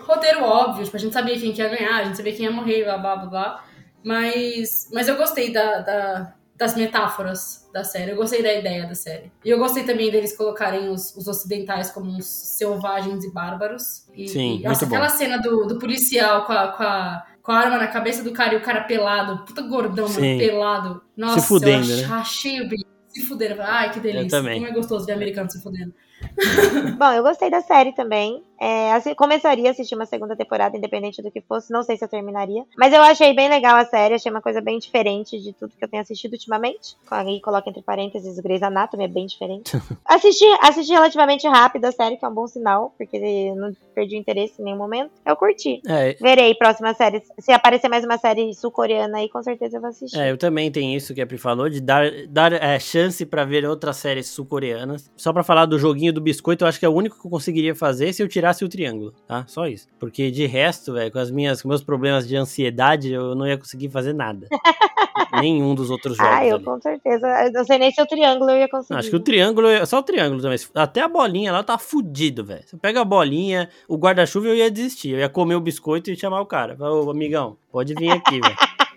[0.05, 0.83] roteiro óbvio.
[0.83, 2.97] Tipo, a gente sabia quem que ia ganhar, a gente sabia quem ia morrer, blá
[2.97, 3.63] blá blá blá.
[4.03, 8.11] Mas, mas eu gostei da, da- das metáforas da série.
[8.11, 9.31] Eu gostei da ideia da série.
[9.43, 14.07] E eu gostei também deles colocarem os, os ocidentais como uns selvagens e bárbaros.
[14.15, 17.57] E, Sim, e, nossa, aquela cena do, do policial com a, com, a, com a
[17.57, 21.01] arma na cabeça do cara e o cara pelado, puta gordão, mano, pelado.
[21.17, 22.03] Nossa, fudendo, eu né?
[22.05, 22.89] ach- achei o bico.
[23.13, 23.61] Se fudendo.
[23.61, 24.37] Ai, que delícia.
[24.37, 24.55] Eu também.
[24.59, 25.93] Como é gostoso ver americano se fudendo.
[26.99, 28.43] Bom, eu gostei da série também.
[28.59, 31.73] É, assi- começaria a assistir uma segunda temporada, independente do que fosse.
[31.73, 32.63] Não sei se eu terminaria.
[32.77, 34.13] Mas eu achei bem legal a série.
[34.13, 36.95] Achei uma coisa bem diferente de tudo que eu tenho assistido ultimamente.
[37.09, 39.71] Aí coloca entre parênteses o Grey's Anatomy, é bem diferente.
[40.05, 44.19] assisti, assisti relativamente rápido a série, que é um bom sinal, porque não perdi o
[44.19, 45.09] interesse em nenhum momento.
[45.25, 45.81] Eu curti.
[45.87, 47.23] É, Verei próximas séries.
[47.39, 50.19] Se aparecer mais uma série sul-coreana aí, com certeza eu vou assistir.
[50.19, 53.45] É, eu também tenho isso que a Pri falou, de dar, dar é, chance pra
[53.45, 55.09] ver outras séries sul-coreanas.
[55.15, 57.31] Só pra falar do joguinho do biscoito, eu acho que é o único que eu
[57.31, 59.43] conseguiria fazer se eu tirasse o triângulo, tá?
[59.47, 59.87] Só isso.
[59.99, 63.57] Porque de resto, velho, com as minhas, com meus problemas de ansiedade, eu não ia
[63.57, 64.47] conseguir fazer nada.
[65.39, 66.31] Nenhum dos outros jogos.
[66.33, 66.65] Ah, eu ali.
[66.65, 67.25] com certeza.
[67.45, 68.99] Eu não sei nem se o triângulo eu ia conseguir.
[68.99, 70.57] Acho que o triângulo, é- só o triângulo também.
[70.75, 72.63] Até a bolinha lá tá fudido, velho.
[72.65, 75.11] Você pega a bolinha, o guarda-chuva eu ia desistir.
[75.11, 76.75] Eu ia comer o biscoito e chamar o cara.
[76.79, 78.55] Ô, amigão, pode vir aqui, velho.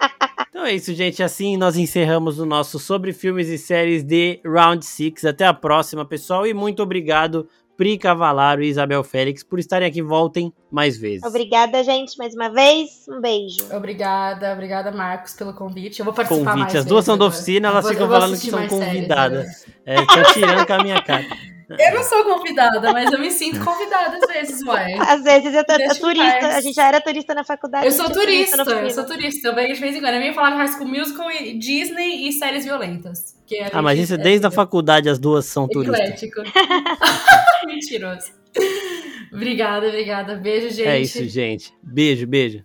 [0.54, 1.20] Então é isso, gente.
[1.20, 5.24] Assim nós encerramos o nosso sobre filmes e séries de Round 6.
[5.24, 6.46] Até a próxima, pessoal.
[6.46, 10.00] E muito obrigado, Pri Cavalaro e Isabel Félix, por estarem aqui.
[10.00, 11.24] Voltem mais vezes.
[11.24, 13.06] Obrigada, gente, mais uma vez.
[13.08, 13.58] Um beijo.
[13.72, 15.98] Obrigada, obrigada, Marcos, pelo convite.
[15.98, 16.62] Eu vou participar Convite.
[16.62, 19.66] mais As duas são da oficina, elas vou- ficam falando que são mais séries, convidadas.
[19.84, 21.24] É, estão tirando com a minha cara.
[21.78, 24.92] Eu não sou convidada, mas eu me sinto convidada às vezes, uai.
[24.98, 26.46] Às vezes eu tô Deixa turista.
[26.48, 27.86] A gente já era turista na faculdade.
[27.86, 29.48] Eu a sou é turista, na eu sou turista.
[29.48, 30.12] Eu venho de vez em quando.
[30.14, 33.34] Eu venho falar de High School Musical, e Disney e séries violentas.
[33.46, 36.22] Que a Ah, mas isso é é desde a faculdade, as duas são turistas.
[36.22, 36.42] Eclético.
[37.66, 38.32] Mentiroso.
[39.32, 40.36] Obrigada, obrigada.
[40.36, 40.86] Beijo, gente.
[40.86, 41.72] É isso, gente.
[41.82, 42.64] Beijo, beijo.